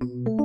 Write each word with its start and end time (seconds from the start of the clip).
Thank 0.00 0.12
you. 0.28 0.37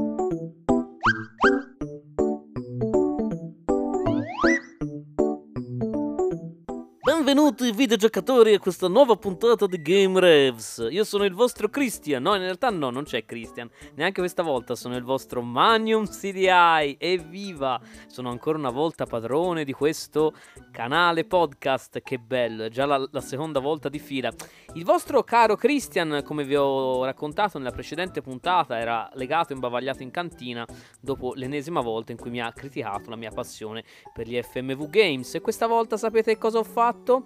Benvenuti 7.33 7.71
videogiocatori 7.71 8.53
a 8.53 8.59
questa 8.59 8.87
nuova 8.87 9.15
puntata 9.15 9.65
di 9.65 9.81
Game 9.81 10.19
Revs. 10.19 10.85
Io 10.91 11.03
sono 11.03 11.23
il 11.23 11.33
vostro 11.33 11.67
Christian. 11.67 12.21
No, 12.21 12.35
in 12.35 12.41
realtà 12.41 12.69
no, 12.69 12.91
non 12.91 13.05
c'è 13.05 13.25
Christian. 13.25 13.67
Neanche 13.95 14.19
questa 14.19 14.43
volta 14.43 14.75
sono 14.75 14.95
il 14.95 15.01
vostro 15.01 15.41
Magnum 15.41 16.05
CDI. 16.05 16.95
Evviva! 16.99 17.81
Sono 18.05 18.29
ancora 18.29 18.59
una 18.59 18.69
volta 18.69 19.07
padrone 19.07 19.63
di 19.63 19.73
questo 19.73 20.33
canale 20.71 21.25
podcast. 21.25 22.03
Che 22.03 22.19
bello, 22.19 22.65
è 22.65 22.69
già 22.69 22.85
la, 22.85 23.03
la 23.09 23.21
seconda 23.21 23.59
volta 23.59 23.89
di 23.89 23.97
fila. 23.97 24.31
Il 24.75 24.85
vostro 24.85 25.23
caro 25.23 25.55
Christian, 25.55 26.21
come 26.23 26.43
vi 26.43 26.55
ho 26.55 27.03
raccontato 27.03 27.57
nella 27.57 27.71
precedente 27.71 28.21
puntata, 28.21 28.77
era 28.77 29.09
legato 29.15 29.53
e 29.53 29.55
imbavagliato 29.55 30.03
in 30.03 30.11
cantina 30.11 30.67
dopo 30.99 31.33
l'ennesima 31.33 31.81
volta 31.81 32.11
in 32.11 32.19
cui 32.19 32.29
mi 32.29 32.41
ha 32.41 32.51
criticato 32.51 33.09
la 33.09 33.15
mia 33.15 33.31
passione 33.31 33.83
per 34.13 34.27
gli 34.27 34.39
FMV 34.39 34.87
Games. 34.87 35.33
E 35.33 35.41
questa 35.41 35.65
volta 35.65 35.97
sapete 35.97 36.37
cosa 36.37 36.59
ho 36.59 36.63
fatto? 36.63 37.22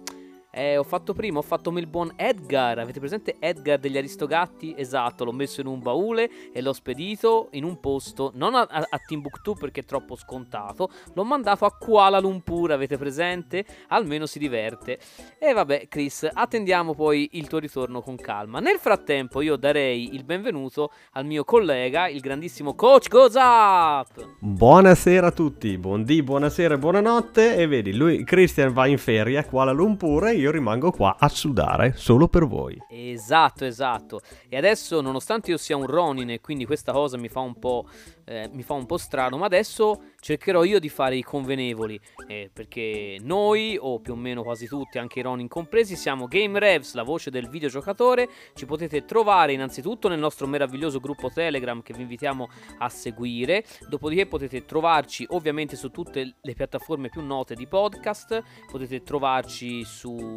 Eh, 0.50 0.78
ho 0.78 0.82
fatto 0.82 1.12
prima, 1.12 1.38
ho 1.38 1.42
fatto 1.42 1.70
il 1.70 1.86
buon 1.86 2.12
Edgar. 2.16 2.78
Avete 2.78 3.00
presente 3.00 3.36
Edgar 3.38 3.78
degli 3.78 3.98
Aristogatti? 3.98 4.74
Esatto, 4.76 5.24
l'ho 5.24 5.32
messo 5.32 5.60
in 5.60 5.66
un 5.66 5.80
baule 5.80 6.30
e 6.52 6.62
l'ho 6.62 6.72
spedito 6.72 7.48
in 7.52 7.64
un 7.64 7.78
posto, 7.80 8.32
non 8.34 8.54
a, 8.54 8.66
a, 8.68 8.98
Timbuktu 9.06 9.54
perché 9.54 9.80
è 9.80 9.84
troppo 9.84 10.16
scontato. 10.16 10.88
L'ho 11.12 11.24
mandato 11.24 11.66
a 11.66 11.70
Kuala 11.70 12.18
Lumpur, 12.18 12.72
avete 12.72 12.96
presente? 12.96 13.64
Almeno 13.88 14.24
si 14.24 14.38
diverte. 14.38 14.98
E 15.38 15.52
vabbè, 15.52 15.86
Chris, 15.86 16.26
attendiamo 16.32 16.94
poi 16.94 17.28
il 17.32 17.46
tuo 17.46 17.58
ritorno 17.58 18.00
con 18.00 18.16
calma. 18.16 18.58
Nel 18.58 18.78
frattempo, 18.78 19.42
io 19.42 19.56
darei 19.56 20.14
il 20.14 20.24
benvenuto 20.24 20.92
al 21.12 21.26
mio 21.26 21.44
collega, 21.44 22.08
il 22.08 22.20
grandissimo 22.20 22.74
Coach 22.74 23.08
Goes 23.08 23.34
Up. 23.34 24.36
Buonasera 24.40 25.26
a 25.26 25.32
tutti, 25.32 25.76
buondì, 25.76 26.22
buonasera 26.22 26.74
e 26.74 26.78
buonanotte. 26.78 27.56
E 27.56 27.66
vedi, 27.66 27.94
lui, 27.94 28.24
Christian 28.24 28.72
va 28.72 28.86
in 28.86 28.98
ferie 28.98 29.36
a 29.36 29.44
Kuala 29.44 29.72
Lumpur 29.72 30.36
io 30.38 30.50
rimango 30.50 30.90
qua 30.90 31.16
a 31.18 31.28
sudare 31.28 31.94
solo 31.96 32.28
per 32.28 32.46
voi. 32.46 32.78
Esatto, 32.88 33.64
esatto. 33.64 34.20
E 34.48 34.56
adesso, 34.56 35.00
nonostante 35.00 35.50
io 35.50 35.56
sia 35.56 35.76
un 35.76 35.86
Ronin 35.86 36.30
e 36.30 36.40
quindi 36.40 36.64
questa 36.64 36.92
cosa 36.92 37.16
mi 37.16 37.28
fa 37.28 37.40
un 37.40 37.58
po', 37.58 37.88
eh, 38.24 38.48
mi 38.52 38.62
fa 38.62 38.74
un 38.74 38.86
po' 38.86 38.96
strano, 38.96 39.36
ma 39.36 39.46
adesso 39.46 40.02
cercherò 40.20 40.64
io 40.64 40.78
di 40.78 40.88
fare 40.88 41.16
i 41.16 41.22
convenevoli, 41.22 42.00
eh, 42.26 42.50
perché 42.52 43.18
noi, 43.20 43.76
o 43.80 44.00
più 44.00 44.12
o 44.12 44.16
meno 44.16 44.42
quasi 44.42 44.66
tutti, 44.66 44.98
anche 44.98 45.20
i 45.20 45.22
Ronin 45.22 45.48
compresi, 45.48 45.96
siamo 45.96 46.26
Game 46.26 46.58
Revs, 46.58 46.94
la 46.94 47.02
voce 47.02 47.30
del 47.30 47.48
videogiocatore. 47.48 48.28
Ci 48.54 48.66
potete 48.66 49.04
trovare 49.04 49.52
innanzitutto 49.52 50.08
nel 50.08 50.18
nostro 50.18 50.46
meraviglioso 50.46 51.00
gruppo 51.00 51.30
Telegram 51.30 51.82
che 51.82 51.94
vi 51.94 52.02
invitiamo 52.02 52.48
a 52.78 52.88
seguire. 52.88 53.64
Dopodiché 53.88 54.26
potete 54.26 54.64
trovarci 54.64 55.26
ovviamente 55.30 55.76
su 55.76 55.90
tutte 55.90 56.36
le 56.40 56.54
piattaforme 56.54 57.08
più 57.08 57.22
note 57.22 57.54
di 57.54 57.66
podcast. 57.66 58.42
Potete 58.70 59.02
trovarci 59.02 59.84
su 59.84 60.27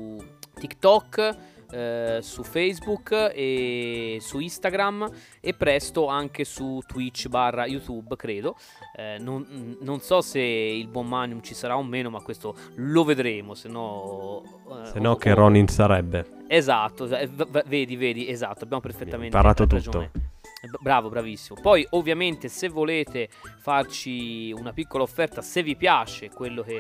TikTok, 0.54 1.38
eh, 1.72 2.20
su 2.22 2.44
Facebook 2.44 3.32
e 3.34 4.18
su 4.20 4.40
Instagram 4.40 5.10
e 5.40 5.54
presto 5.54 6.08
anche 6.08 6.44
su 6.44 6.82
Twitch 6.86 7.28
barra 7.28 7.66
YouTube, 7.66 8.16
credo. 8.16 8.56
Eh, 8.96 9.18
non, 9.20 9.78
non, 9.82 10.00
so 10.02 10.22
se 10.22 10.40
il 10.40 10.88
buon 10.88 11.08
Manium 11.08 11.42
ci 11.42 11.54
sarà 11.54 11.78
o 11.78 11.84
meno, 11.84 12.10
ma 12.10 12.22
questo 12.22 12.56
lo 12.76 13.04
vedremo, 13.04 13.54
se 13.54 13.70
no... 13.70 14.44
Eh, 14.82 14.86
se 14.86 15.00
no 15.00 15.16
che 15.16 15.34
Ronin 15.34 15.68
sarebbe. 15.68 16.40
Esatto, 16.48 17.08
v- 17.08 17.64
vedi, 17.66 17.96
vedi, 17.96 18.28
esatto, 18.28 18.66
abbiamo 18.66 18.82
perfettamente 18.82 19.36
imparato 19.36 19.66
ragione. 19.70 20.12
tutto. 20.12 20.30
Bravo, 20.80 21.10
bravissimo. 21.10 21.60
Poi, 21.60 21.86
ovviamente, 21.92 22.48
se 22.48 22.70
volete 22.70 23.30
farci 23.62 24.52
una 24.52 24.74
piccola 24.74 25.04
offerta, 25.04 25.42
se 25.42 25.64
vi 25.64 25.76
piace 25.76 26.30
quello 26.30 26.62
che, 26.62 26.80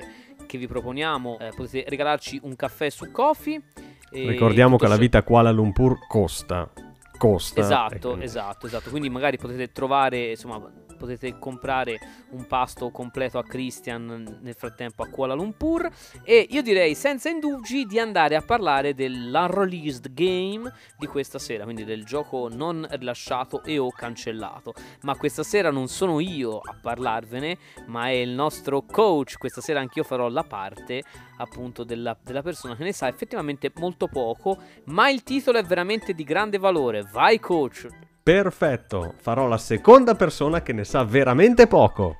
che 0.51 0.57
vi 0.57 0.67
proponiamo, 0.67 1.37
eh, 1.39 1.51
potete 1.55 1.85
regalarci 1.87 2.41
un 2.43 2.57
caffè 2.57 2.89
su 2.89 3.09
Coffee. 3.09 3.61
Ricordiamo 4.09 4.75
che 4.75 4.85
la 4.87 4.97
vita 4.97 5.19
a 5.19 5.23
Kuala 5.23 5.49
Lumpur 5.49 6.05
costa. 6.09 6.69
Costa. 7.17 7.61
Esatto, 7.61 8.17
esatto, 8.19 8.65
esatto. 8.65 8.89
Quindi 8.89 9.09
magari 9.09 9.37
potete 9.37 9.71
trovare, 9.71 10.31
insomma, 10.31 10.61
potete 11.01 11.39
comprare 11.39 11.99
un 12.29 12.45
pasto 12.45 12.91
completo 12.91 13.39
a 13.39 13.43
Christian 13.43 14.37
nel 14.39 14.53
frattempo 14.53 15.01
a 15.01 15.07
Kuala 15.07 15.33
Lumpur 15.33 15.89
e 16.23 16.45
io 16.47 16.61
direi 16.61 16.93
senza 16.93 17.29
indugi 17.29 17.85
di 17.85 17.97
andare 17.97 18.35
a 18.35 18.41
parlare 18.41 18.93
dell'unreleased 18.93 20.13
game 20.13 20.71
di 20.99 21.07
questa 21.07 21.39
sera, 21.39 21.63
quindi 21.63 21.83
del 21.83 22.05
gioco 22.05 22.49
non 22.49 22.87
rilasciato 22.91 23.63
e 23.63 23.79
o 23.79 23.89
cancellato. 23.89 24.73
Ma 25.01 25.15
questa 25.15 25.41
sera 25.41 25.71
non 25.71 25.87
sono 25.87 26.19
io 26.19 26.59
a 26.59 26.75
parlarvene, 26.79 27.57
ma 27.87 28.05
è 28.05 28.11
il 28.11 28.29
nostro 28.29 28.83
coach. 28.83 29.37
Questa 29.39 29.61
sera 29.61 29.79
anch'io 29.79 30.03
farò 30.03 30.29
la 30.29 30.43
parte 30.43 31.01
appunto 31.37 31.83
della, 31.83 32.15
della 32.23 32.43
persona 32.43 32.75
che 32.75 32.83
ne 32.83 32.93
sa 32.93 33.07
effettivamente 33.07 33.71
molto 33.77 34.07
poco, 34.07 34.59
ma 34.85 35.09
il 35.09 35.23
titolo 35.23 35.57
è 35.57 35.63
veramente 35.63 36.13
di 36.13 36.23
grande 36.23 36.59
valore. 36.59 37.01
Vai 37.11 37.39
coach! 37.39 38.10
Perfetto, 38.23 39.15
farò 39.17 39.47
la 39.47 39.57
seconda 39.57 40.13
persona 40.13 40.61
che 40.61 40.73
ne 40.73 40.83
sa 40.83 41.03
veramente 41.03 41.65
poco. 41.65 42.17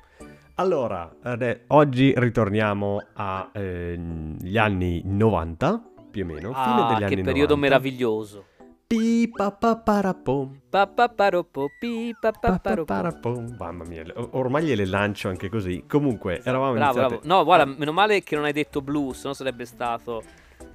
Allora, 0.56 1.08
oggi 1.68 2.12
ritorniamo 2.16 3.06
agli 3.14 4.56
eh, 4.56 4.58
anni 4.58 5.00
90, 5.04 5.82
più 6.10 6.24
o 6.24 6.26
meno, 6.26 6.50
ah, 6.50 6.64
fine 6.64 6.74
degli 6.74 7.04
anni 7.04 7.14
90. 7.14 7.14
che 7.14 7.22
periodo 7.22 7.56
meraviglioso. 7.56 8.46
Mamma 13.56 13.84
mia, 13.84 14.04
ormai 14.32 14.64
gliele 14.64 14.84
lancio 14.84 15.28
anche 15.28 15.48
così. 15.48 15.84
Comunque, 15.86 16.40
eravamo 16.42 16.72
bravo, 16.72 16.98
iniziati... 16.98 17.26
bravo. 17.26 17.38
No, 17.38 17.44
guarda, 17.44 17.64
meno 17.64 17.92
male 17.92 18.22
che 18.24 18.34
non 18.34 18.44
hai 18.44 18.52
detto 18.52 18.82
blues, 18.82 19.24
no 19.24 19.34
sarebbe 19.34 19.64
stato 19.64 20.22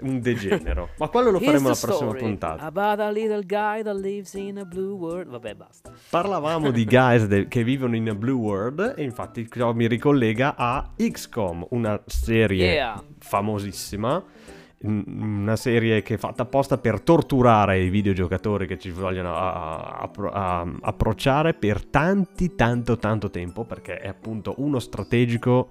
un 0.01 0.19
degenero. 0.19 0.89
Ma 0.97 1.07
quello 1.07 1.31
lo 1.31 1.39
faremo 1.39 1.67
alla 1.67 1.77
prossima 1.79 2.13
puntata. 2.13 2.63
About 2.63 2.99
a 2.99 3.09
little 3.09 3.43
guy 3.45 3.81
that 3.83 3.95
lives 3.95 4.33
in 4.33 4.59
a 4.59 4.65
blue 4.65 4.93
world. 4.93 5.29
Vabbè, 5.29 5.55
basta. 5.55 5.91
Parlavamo 6.09 6.71
di 6.71 6.85
guys 6.85 7.25
de- 7.25 7.47
che 7.47 7.63
vivono 7.63 7.95
in 7.95 8.09
a 8.09 8.15
blue 8.15 8.33
world 8.33 8.93
e 8.97 9.03
infatti 9.03 9.47
ciò 9.49 9.73
mi 9.73 9.87
ricollega 9.87 10.55
a 10.55 10.91
XCOM, 10.95 11.67
una 11.71 12.01
serie 12.05 12.73
yeah. 12.73 13.03
famosissima. 13.19 14.23
Una 14.79 15.55
serie 15.55 16.03
che 16.03 16.13
è 16.13 16.17
fatta 16.17 16.43
apposta 16.43 16.77
per 16.77 17.01
torturare 17.01 17.79
i 17.79 17.89
videogiocatori 17.89 18.67
che 18.67 18.77
ci 18.77 18.91
vogliono 18.91 19.35
a, 19.35 19.97
a, 19.97 20.11
a, 20.31 20.71
approcciare 20.81 21.55
per 21.55 21.83
tanti, 21.83 22.53
tanto, 22.53 22.97
tanto 22.97 23.31
tempo, 23.31 23.63
perché 23.63 23.97
è 23.97 24.07
appunto 24.07 24.53
uno 24.57 24.77
strategico 24.77 25.69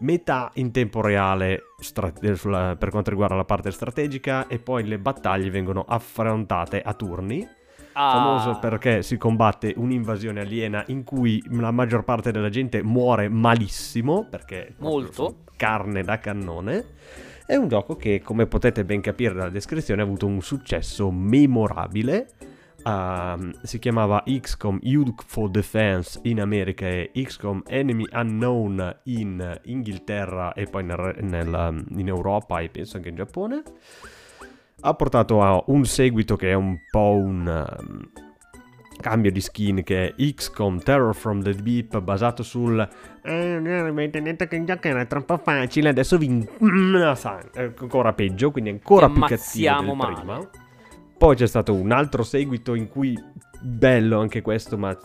metà 0.00 0.50
in 0.54 0.70
tempo 0.70 1.00
reale 1.00 1.62
strate- 1.78 2.34
sulla, 2.34 2.76
per 2.76 2.90
quanto 2.90 3.10
riguarda 3.10 3.34
la 3.34 3.44
parte 3.44 3.70
strategica 3.70 4.46
e 4.46 4.58
poi 4.58 4.84
le 4.84 4.98
battaglie 4.98 5.50
vengono 5.50 5.84
affrontate 5.86 6.80
a 6.80 6.94
turni. 6.94 7.46
Ah. 7.92 8.12
Famoso 8.12 8.58
perché 8.60 9.02
si 9.02 9.16
combatte 9.16 9.74
un'invasione 9.76 10.40
aliena 10.40 10.84
in 10.86 11.02
cui 11.02 11.42
la 11.50 11.72
maggior 11.72 12.04
parte 12.04 12.30
della 12.30 12.48
gente 12.48 12.82
muore 12.82 13.28
malissimo 13.28 14.26
perché 14.30 14.74
molto 14.78 15.38
carne 15.56 16.02
da 16.02 16.18
cannone. 16.18 16.84
È 17.44 17.56
un 17.56 17.66
gioco 17.66 17.96
che, 17.96 18.20
come 18.20 18.46
potete 18.46 18.84
ben 18.84 19.00
capire 19.00 19.34
dalla 19.34 19.48
descrizione, 19.48 20.02
ha 20.02 20.04
avuto 20.04 20.26
un 20.26 20.42
successo 20.42 21.10
memorabile 21.10 22.28
Uh, 22.84 23.50
si 23.62 23.78
chiamava 23.80 24.22
XCOM 24.24 24.78
Youthful 24.82 25.50
Defense 25.50 26.20
in 26.22 26.40
America 26.40 26.86
e 26.86 27.10
XCOM 27.12 27.62
Enemy 27.66 28.04
Unknown 28.12 29.00
in 29.04 29.60
Inghilterra 29.64 30.52
e 30.52 30.66
poi 30.66 30.84
nel, 30.84 31.16
nel, 31.20 31.84
in 31.96 32.08
Europa 32.08 32.60
e 32.60 32.68
penso 32.68 32.96
anche 32.96 33.08
in 33.08 33.16
Giappone. 33.16 33.62
Ha 34.80 34.94
portato 34.94 35.42
a 35.42 35.62
un 35.66 35.84
seguito 35.84 36.36
che 36.36 36.50
è 36.50 36.54
un 36.54 36.78
po' 36.88 37.20
un 37.20 37.66
um, 37.78 38.10
cambio 39.00 39.32
di 39.32 39.40
skin 39.40 39.82
che 39.82 40.14
è 40.14 40.32
XCOM 40.32 40.80
Terror 40.80 41.14
from 41.14 41.42
the 41.42 41.54
Deep 41.54 42.00
basato 42.00 42.42
sul 42.42 42.88
eh, 43.22 43.54
avete 43.54 44.20
detto 44.22 44.46
che 44.46 44.56
il 44.56 44.64
gioco 44.64 44.88
era 44.88 45.04
troppo 45.04 45.36
facile 45.38 45.88
adesso 45.88 46.18
vi 46.18 46.28
mm, 46.28 46.94
ancora 47.80 48.12
peggio 48.12 48.50
quindi 48.50 48.70
ancora 48.70 49.08
più 49.08 49.20
cattivo 49.22 49.80
del 49.80 49.94
male. 49.94 50.14
prima 50.14 50.50
poi 51.18 51.34
c'è 51.34 51.46
stato 51.48 51.74
un 51.74 51.90
altro 51.90 52.22
seguito 52.22 52.74
in 52.74 52.88
cui, 52.88 53.18
bello 53.60 54.20
anche 54.20 54.40
questo, 54.40 54.78
ma 54.78 54.96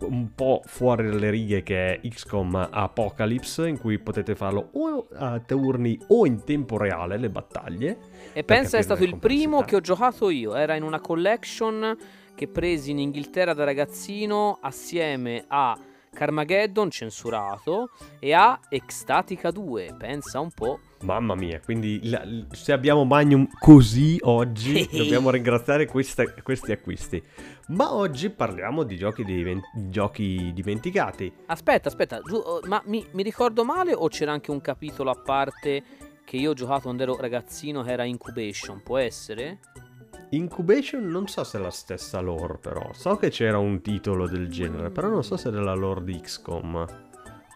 un 0.00 0.34
po' 0.34 0.60
fuori 0.66 1.08
dalle 1.08 1.30
righe, 1.30 1.62
che 1.62 1.94
è 1.94 2.08
XCOM 2.08 2.68
Apocalypse, 2.70 3.66
in 3.66 3.78
cui 3.78 3.98
potete 3.98 4.34
farlo 4.34 4.68
o 4.72 5.08
a 5.14 5.40
turni 5.40 5.98
o 6.08 6.26
in 6.26 6.44
tempo 6.44 6.76
reale, 6.76 7.16
le 7.16 7.30
battaglie. 7.30 7.98
E 8.34 8.44
pensa 8.44 8.76
è 8.76 8.82
stato 8.82 9.02
il 9.02 9.16
primo 9.16 9.62
che 9.62 9.76
ho 9.76 9.80
giocato 9.80 10.28
io, 10.28 10.54
era 10.54 10.76
in 10.76 10.82
una 10.82 11.00
collection 11.00 11.96
che 12.34 12.46
presi 12.46 12.90
in 12.90 12.98
Inghilterra 12.98 13.54
da 13.54 13.64
ragazzino 13.64 14.58
assieme 14.60 15.44
a 15.48 15.76
Carmageddon 16.12 16.90
censurato 16.90 17.90
e 18.18 18.32
A 18.32 18.58
Ecstatica 18.68 19.50
2, 19.50 19.94
pensa 19.98 20.40
un 20.40 20.50
po'. 20.50 20.80
Mamma 21.02 21.34
mia, 21.34 21.60
quindi 21.60 22.00
la- 22.10 22.22
se 22.50 22.72
abbiamo 22.72 23.04
Magnum 23.04 23.46
così 23.58 24.18
oggi 24.22 24.86
dobbiamo 24.92 25.30
ringraziare 25.30 25.86
questa- 25.86 26.30
questi 26.42 26.72
acquisti. 26.72 27.22
Ma 27.68 27.94
oggi 27.94 28.28
parliamo 28.30 28.82
di 28.82 28.96
giochi, 28.96 29.24
diven- 29.24 29.62
giochi 29.88 30.50
dimenticati. 30.52 31.32
Aspetta, 31.46 31.88
aspetta, 31.88 32.20
giu- 32.20 32.42
oh, 32.44 32.60
ma 32.66 32.82
mi, 32.86 33.06
mi 33.12 33.22
ricordo 33.22 33.64
male 33.64 33.94
o 33.94 34.08
c'era 34.08 34.32
anche 34.32 34.50
un 34.50 34.60
capitolo 34.60 35.10
a 35.10 35.14
parte 35.22 35.82
che 36.24 36.36
io 36.36 36.50
ho 36.50 36.54
giocato 36.54 36.82
quando 36.82 37.02
ero 37.02 37.16
ragazzino 37.16 37.82
che 37.82 37.92
era 37.92 38.04
Incubation, 38.04 38.82
può 38.82 38.98
essere? 38.98 39.58
Incubation 40.30 41.06
non 41.08 41.26
so 41.26 41.42
se 41.44 41.58
è 41.58 41.60
la 41.60 41.70
stessa 41.70 42.20
lore 42.20 42.58
però, 42.60 42.90
so 42.92 43.16
che 43.16 43.30
c'era 43.30 43.58
un 43.58 43.80
titolo 43.80 44.28
del 44.28 44.48
genere, 44.48 44.90
però 44.90 45.08
non 45.08 45.24
so 45.24 45.36
se 45.36 45.48
è 45.48 45.52
della 45.52 45.74
lore 45.74 46.04
di 46.04 46.20
XCOM 46.20 46.86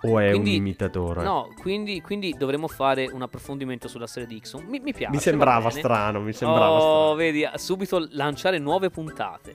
o 0.06 0.18
è 0.18 0.30
Quindi- 0.30 0.50
un 0.50 0.56
imitatore. 0.56 1.22
No, 1.22 1.48
quindi, 1.62 2.02
quindi 2.02 2.34
dovremmo 2.36 2.68
fare 2.68 3.08
un 3.10 3.22
approfondimento 3.22 3.88
sulla 3.88 4.06
serie 4.06 4.28
di 4.28 4.34
Dixon. 4.34 4.64
Mi, 4.64 4.78
mi 4.80 4.92
piace. 4.92 5.08
mi 5.10 5.16
va 5.16 5.22
sembrava 5.22 5.70
strano, 5.70 6.20
mi 6.20 6.34
sembrava 6.34 6.72
Oh, 6.82 7.14
vedi, 7.14 7.48
subito 7.54 8.06
lanciare 8.10 8.58
nuove 8.58 8.90
puntate. 8.90 9.54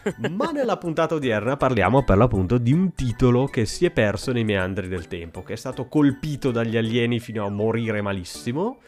strano. 0.00 0.34
Ma 0.34 0.50
nella 0.50 0.78
puntata 0.78 1.14
odierna 1.14 1.56
parliamo 1.56 2.02
per 2.02 2.16
l'appunto 2.16 2.58
di 2.58 2.72
un 2.72 2.92
titolo 2.94 3.44
che 3.46 3.66
si 3.66 3.84
è 3.86 3.92
perso 3.92 4.32
nei 4.32 4.42
meandri 4.42 4.88
del 4.88 5.06
tempo, 5.06 5.44
che 5.44 5.52
è 5.52 5.56
stato 5.56 5.86
colpito 5.86 6.50
dagli 6.50 6.76
alieni 6.76 7.20
fino 7.20 7.46
a 7.46 7.50
morire 7.50 8.00
malissimo, 8.02 8.80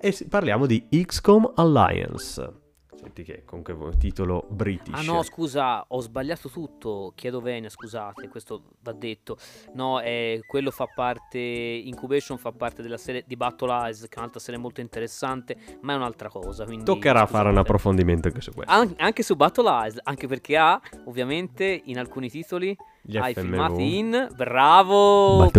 e 0.00 0.16
parliamo 0.28 0.66
di 0.66 0.86
XCOM 0.88 1.54
Alliance. 1.56 2.60
Senti 3.02 3.24
che 3.24 3.42
comunque 3.44 3.74
titolo 3.98 4.46
british. 4.48 4.94
Ah 4.96 5.02
no, 5.02 5.22
scusa, 5.24 5.84
ho 5.88 6.00
sbagliato 6.00 6.48
tutto. 6.48 7.12
Chiedo 7.16 7.40
venia, 7.40 7.68
scusate, 7.68 8.28
questo 8.28 8.62
va 8.80 8.92
detto. 8.92 9.36
No, 9.74 9.98
è, 10.00 10.38
quello 10.46 10.70
fa 10.70 10.86
parte. 10.86 11.38
Incubation 11.38 12.38
fa 12.38 12.52
parte 12.52 12.80
della 12.80 12.96
serie 12.96 13.24
di 13.26 13.34
Battle 13.36 13.72
Eyes, 13.72 14.02
che 14.02 14.14
è 14.14 14.18
un'altra 14.18 14.38
serie 14.38 14.60
molto 14.60 14.80
interessante, 14.80 15.56
ma 15.80 15.94
è 15.94 15.96
un'altra 15.96 16.28
cosa. 16.28 16.64
Quindi, 16.64 16.84
Toccherà 16.84 17.26
fare 17.26 17.48
un 17.48 17.54
scusate. 17.54 17.58
approfondimento 17.60 18.28
anche 18.28 18.40
su 18.40 18.52
questo. 18.52 18.72
An- 18.72 18.94
anche 18.98 19.22
su 19.24 19.34
Battle 19.34 19.68
Eyes, 19.68 19.98
anche 20.04 20.28
perché 20.28 20.56
ha 20.56 20.80
ovviamente 21.06 21.82
in 21.86 21.98
alcuni 21.98 22.30
titoli 22.30 22.76
Gli 23.02 23.16
hai 23.16 23.34
FMV. 23.34 23.42
filmati 23.44 23.96
in 23.98 24.28
Bravo. 24.36 25.50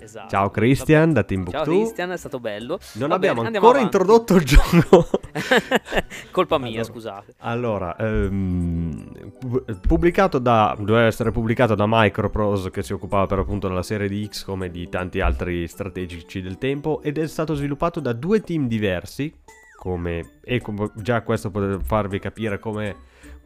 Esatto. 0.00 0.28
Ciao 0.28 0.50
Christian 0.50 1.12
da 1.12 1.20
Ciao 1.20 1.28
Timbuktu. 1.28 1.62
Christian, 1.62 2.10
è 2.10 2.16
stato 2.16 2.40
bello. 2.40 2.78
Non 2.94 3.08
Va 3.10 3.14
abbiamo 3.14 3.42
ancora 3.42 3.80
introdotto 3.80 4.34
il 4.36 4.44
gioco. 4.44 5.08
Colpa 6.30 6.58
mia, 6.58 6.68
Allora. 6.68 6.84
scusate. 6.84 7.34
Allora, 7.38 7.96
ehm, 7.96 9.12
pu- 9.38 9.64
pubblicato 9.86 10.38
da, 10.38 10.74
doveva 10.78 11.04
essere 11.06 11.30
pubblicato 11.30 11.74
da 11.74 11.84
Microprose 11.86 12.70
che 12.70 12.82
si 12.82 12.92
occupava 12.92 13.26
per 13.26 13.38
appunto 13.40 13.68
della 13.68 13.82
serie 13.82 14.08
di 14.08 14.26
XCOM 14.28 14.64
e 14.64 14.70
di 14.70 14.88
tanti 14.88 15.20
altri 15.20 15.66
strategici 15.68 16.40
del 16.40 16.58
tempo 16.58 17.00
ed 17.02 17.18
è 17.18 17.26
stato 17.26 17.54
sviluppato 17.54 18.00
da 18.00 18.12
due 18.12 18.40
team 18.40 18.66
diversi 18.68 19.32
come, 19.76 20.38
e 20.44 20.60
come- 20.60 20.90
già 20.96 21.22
questo 21.22 21.50
può 21.50 21.78
farvi 21.82 22.18
capire 22.18 22.58
come 22.58 22.96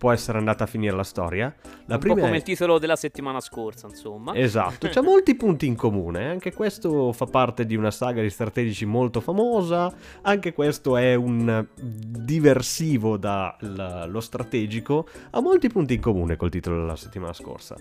può 0.05 0.12
essere 0.12 0.37
andata 0.37 0.65
a 0.65 0.67
finire 0.67 0.95
la 0.95 1.03
storia. 1.03 1.47
La 1.87 1.95
un 1.95 1.99
po' 1.99 1.99
prima 1.99 2.21
come 2.21 2.33
è- 2.33 2.37
il 2.37 2.43
titolo 2.43 2.79
della 2.79 2.95
settimana 2.95 3.41
scorsa, 3.41 3.87
insomma. 3.87 4.35
Esatto, 4.35 4.87
c'ha 4.91 5.01
molti 5.01 5.35
punti 5.35 5.67
in 5.67 5.77
comune, 5.77 6.29
anche 6.29 6.53
questo 6.53 7.11
fa 7.15 7.25
parte 7.25 7.65
di 7.65 7.75
una 7.75 7.91
saga 7.91 8.21
di 8.21 8.29
strategici 8.29 8.85
molto 8.85 9.23
famosa, 9.23 9.91
anche 10.21 10.53
questo 10.53 10.99
è 10.99 11.15
un 11.15 11.67
diversivo 11.75 13.17
dallo 13.17 14.21
strategico, 14.21 15.09
ha 15.31 15.41
molti 15.41 15.69
punti 15.69 15.95
in 15.95 16.03
comune 16.03 16.37
col 16.37 16.50
titolo 16.50 16.81
della 16.81 16.97
settimana 16.97 17.33
scorsa. 17.33 17.75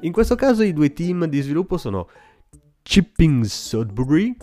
In 0.00 0.12
questo 0.12 0.34
caso 0.34 0.62
i 0.62 0.74
due 0.74 0.92
team 0.92 1.24
di 1.24 1.40
sviluppo 1.40 1.78
sono 1.78 2.10
Chipping 2.82 3.44
Sudbury 3.44 4.36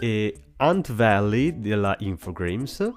e 0.00 0.44
Ant 0.58 0.92
Valley 0.92 1.58
della 1.58 1.96
Infogrames. 1.98 2.92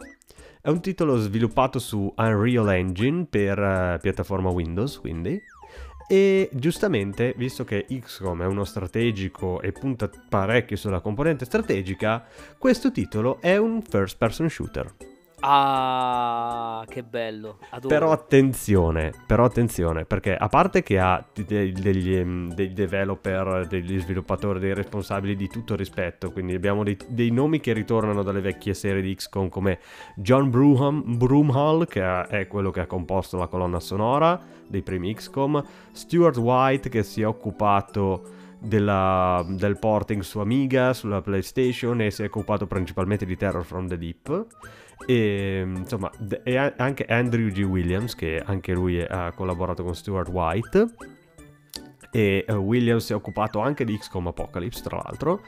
È 0.65 0.69
un 0.69 0.81
titolo 0.81 1.17
sviluppato 1.17 1.77
su 1.77 2.11
Unreal 2.17 2.71
Engine 2.71 3.27
per 3.29 3.59
eh, 3.59 3.99
piattaforma 4.01 4.49
Windows, 4.49 4.99
quindi. 4.99 5.39
E 6.07 6.49
giustamente, 6.53 7.35
visto 7.37 7.63
che 7.63 7.85
XCOM 7.87 8.41
è 8.41 8.47
uno 8.47 8.63
strategico 8.63 9.61
e 9.61 9.71
punta 9.71 10.09
parecchio 10.27 10.75
sulla 10.75 11.01
componente 11.01 11.45
strategica, 11.45 12.25
questo 12.57 12.91
titolo 12.91 13.39
è 13.41 13.57
un 13.57 13.83
first 13.83 14.17
person 14.17 14.49
shooter. 14.49 15.14
Ah, 15.47 16.83
che 16.89 17.03
bello. 17.03 17.59
Adoro. 17.69 17.93
Però 17.93 18.11
attenzione, 18.11 19.11
però 19.27 19.45
attenzione, 19.45 20.03
perché 20.05 20.35
a 20.35 20.47
parte 20.47 20.81
che 20.81 20.97
ha 20.97 21.23
de- 21.33 21.71
degli, 21.71 22.15
ehm, 22.15 22.53
dei 22.55 22.73
developer, 22.73 23.67
degli 23.67 23.99
sviluppatori, 23.99 24.59
dei 24.59 24.73
responsabili 24.73 25.35
di 25.35 25.47
tutto 25.47 25.75
rispetto, 25.75 26.31
quindi 26.31 26.55
abbiamo 26.55 26.83
dei, 26.83 26.97
dei 27.07 27.29
nomi 27.29 27.59
che 27.59 27.73
ritornano 27.73 28.23
dalle 28.23 28.41
vecchie 28.41 28.73
serie 28.73 29.03
di 29.03 29.13
XCOM 29.13 29.49
come 29.49 29.77
John 30.15 30.49
Broom- 30.49 31.15
Broomhall, 31.15 31.85
che 31.85 32.23
è 32.23 32.47
quello 32.47 32.71
che 32.71 32.79
ha 32.79 32.87
composto 32.87 33.37
la 33.37 33.45
colonna 33.47 33.79
sonora 33.79 34.39
dei 34.67 34.81
primi 34.81 35.13
XCOM, 35.13 35.63
Stuart 35.91 36.37
White 36.37 36.89
che 36.89 37.03
si 37.03 37.21
è 37.21 37.27
occupato 37.27 38.23
della- 38.57 39.45
del 39.47 39.77
porting 39.77 40.21
su 40.23 40.39
Amiga, 40.39 40.91
sulla 40.93 41.21
PlayStation 41.21 42.01
e 42.01 42.09
si 42.09 42.23
è 42.23 42.25
occupato 42.25 42.65
principalmente 42.65 43.25
di 43.27 43.37
Terror 43.37 43.63
from 43.63 43.87
the 43.87 43.97
Deep. 43.97 44.47
E 45.05 45.63
insomma, 45.65 46.09
e 46.43 46.57
anche 46.57 47.05
Andrew 47.05 47.49
G. 47.49 47.63
Williams, 47.63 48.15
che 48.15 48.41
anche 48.43 48.73
lui 48.73 49.01
ha 49.01 49.31
collaborato 49.33 49.83
con 49.83 49.95
Stuart 49.95 50.29
White. 50.29 50.87
E 52.11 52.45
eh, 52.47 52.53
Williams 52.53 53.05
si 53.05 53.11
è 53.11 53.15
occupato 53.15 53.59
anche 53.59 53.83
di 53.83 53.97
XCOM 53.97 54.27
Apocalypse, 54.27 54.81
tra 54.81 55.01
l'altro. 55.03 55.41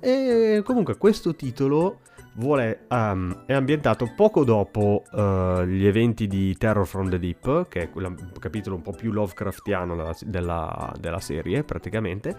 E 0.00 0.60
comunque 0.64 0.98
questo 0.98 1.34
titolo 1.34 2.00
vuole, 2.34 2.86
ehm, 2.88 3.44
è 3.46 3.54
ambientato 3.54 4.12
poco 4.14 4.44
dopo 4.44 5.04
eh, 5.12 5.64
gli 5.66 5.86
eventi 5.86 6.26
di 6.26 6.56
Terror 6.56 6.86
from 6.86 7.08
the 7.08 7.18
Deep, 7.18 7.68
che 7.68 7.82
è 7.82 7.90
quel 7.90 8.14
capitolo 8.38 8.76
un 8.76 8.82
po' 8.82 8.92
più 8.92 9.12
Lovecraftiano 9.12 9.96
della, 9.96 10.14
della- 10.24 10.94
della 10.98 11.20
serie, 11.20 11.64
praticamente. 11.64 12.36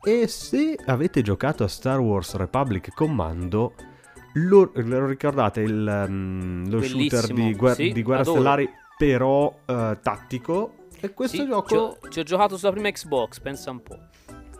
E 0.00 0.28
se 0.28 0.78
avete 0.86 1.22
giocato 1.22 1.64
a 1.64 1.68
Star 1.68 1.98
Wars 1.98 2.34
Republic 2.36 2.94
Commando, 2.94 3.74
lo, 4.32 4.70
lo 4.74 5.06
ricordate 5.06 5.60
il, 5.62 6.06
um, 6.08 6.68
lo 6.70 6.82
shooter 6.82 7.32
di, 7.32 7.54
guer- 7.54 7.76
sì, 7.76 7.92
di 7.92 8.02
Guerre 8.02 8.22
adoro. 8.22 8.40
Stellari, 8.40 8.70
però 8.96 9.54
eh, 9.64 9.98
tattico? 10.02 10.74
E 11.00 11.14
questo 11.14 11.36
Sì, 11.36 11.46
gioco... 11.46 11.68
ci 11.68 11.74
ho, 11.76 11.98
ci 12.08 12.18
ho 12.20 12.22
giocato 12.24 12.56
sulla 12.56 12.72
prima 12.72 12.90
Xbox, 12.90 13.38
pensa 13.40 13.70
un 13.70 13.82
po'. 13.82 13.98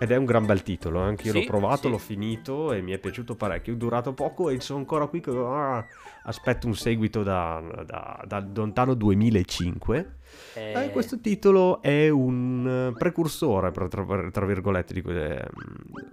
Ed 0.01 0.13
è 0.13 0.17
un 0.17 0.25
gran 0.27 0.47
bel 0.47 0.63
titolo, 0.63 1.01
anche 1.01 1.27
io 1.27 1.33
Sì, 1.33 1.41
l'ho 1.41 1.47
provato, 1.47 1.83
sì. 1.83 1.91
l'ho 1.91 1.99
finito 1.99 2.73
e 2.73 2.81
mi 2.83 2.93
è 2.93 2.99
piaciuto 2.99 3.35
parecchio. 3.35 3.73
È 3.75 3.77
durato 3.77 4.13
poco 4.13 4.49
e 4.49 4.61
sono 4.61 4.79
ancora 4.79 5.07
qui 5.09 5.21
ah, 5.27 5.85
aspetto 6.23 6.69
un 6.69 6.75
seguito 6.77 7.23
da, 7.25 7.61
da- 7.85 8.25
da 8.27 8.47
lontano 8.55 8.95
2005. 8.95 10.13
Eh, 10.55 10.85
Eh, 10.85 10.91
questo 10.93 11.19
titolo 11.21 11.83
è 11.83 12.09
un 12.11 12.91
eh, 12.93 12.97
precursore, 12.97 13.73
tra, 13.73 13.89
tra 13.89 14.47
virgolette, 14.47 14.93
di, 14.95 15.03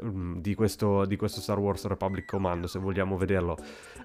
mm, 0.04 0.38
di 0.38 0.56
questo, 0.56 1.06
di 1.06 1.16
questo 1.16 1.40
Star 1.42 1.60
Wars 1.60 1.86
Republic 1.86 2.26
Commando, 2.26 2.66
se 2.66 2.80
vogliamo 2.80 3.18
vederlo. 3.18 3.56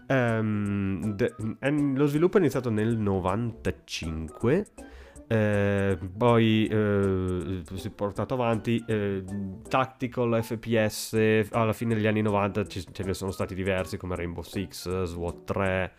Ehm, 0.09 1.15
de- 1.15 1.35
è- 1.59 1.71
lo 1.71 2.07
sviluppo 2.07 2.37
è 2.37 2.41
iniziato 2.41 2.69
nel 2.71 2.99
95. 2.99 4.67
Eh, 5.33 5.97
poi 6.17 6.67
eh, 6.67 7.63
si 7.75 7.87
è 7.87 7.91
portato 7.91 8.35
avanti 8.35 8.83
eh, 8.85 9.23
tactical 9.69 10.43
FPS 10.43 11.47
alla 11.53 11.73
fine 11.73 11.95
degli 11.95 12.09
anni 12.09 12.21
90 12.21 12.67
ci- 12.67 12.85
ce 12.91 13.05
ne 13.05 13.15
sono 13.15 13.31
stati 13.31 13.55
diversi 13.55 13.97
come 13.97 14.17
Rainbow 14.17 14.43
Six, 14.43 15.05
SWAT 15.05 15.45
3 15.45 15.93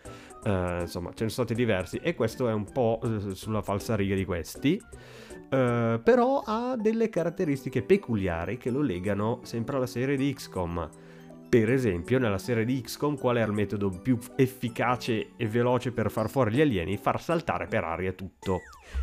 eh, 0.44 0.78
insomma, 0.82 1.14
ce 1.14 1.24
ne 1.24 1.30
sono 1.30 1.46
stati 1.46 1.54
diversi 1.54 1.96
e 2.02 2.14
questo 2.14 2.46
è 2.46 2.52
un 2.52 2.70
po' 2.70 3.00
eh, 3.02 3.34
sulla 3.34 3.62
falsariga 3.62 4.14
di 4.14 4.26
questi. 4.26 4.78
eh, 5.50 6.00
però 6.02 6.42
ha 6.44 6.76
delle 6.76 7.08
caratteristiche 7.08 7.82
peculiari 7.82 8.58
che 8.58 8.70
lo 8.70 8.82
legano 8.82 9.40
sempre 9.44 9.76
alla 9.76 9.86
serie 9.86 10.16
di 10.16 10.30
XCOM. 10.34 10.88
Per 11.52 11.70
esempio, 11.70 12.18
nella 12.18 12.38
serie 12.38 12.64
di 12.64 12.80
XCOM, 12.80 13.18
qual 13.18 13.36
è 13.36 13.42
il 13.44 13.52
metodo 13.52 13.90
più 13.90 14.16
efficace 14.36 15.32
e 15.36 15.46
veloce 15.46 15.92
per 15.92 16.10
far 16.10 16.30
fuori 16.30 16.52
gli 16.52 16.62
alieni? 16.62 16.96
Far 16.96 17.20
saltare 17.20 17.66
per 17.66 17.84
aria 17.84 18.12
tutto. 18.12 18.60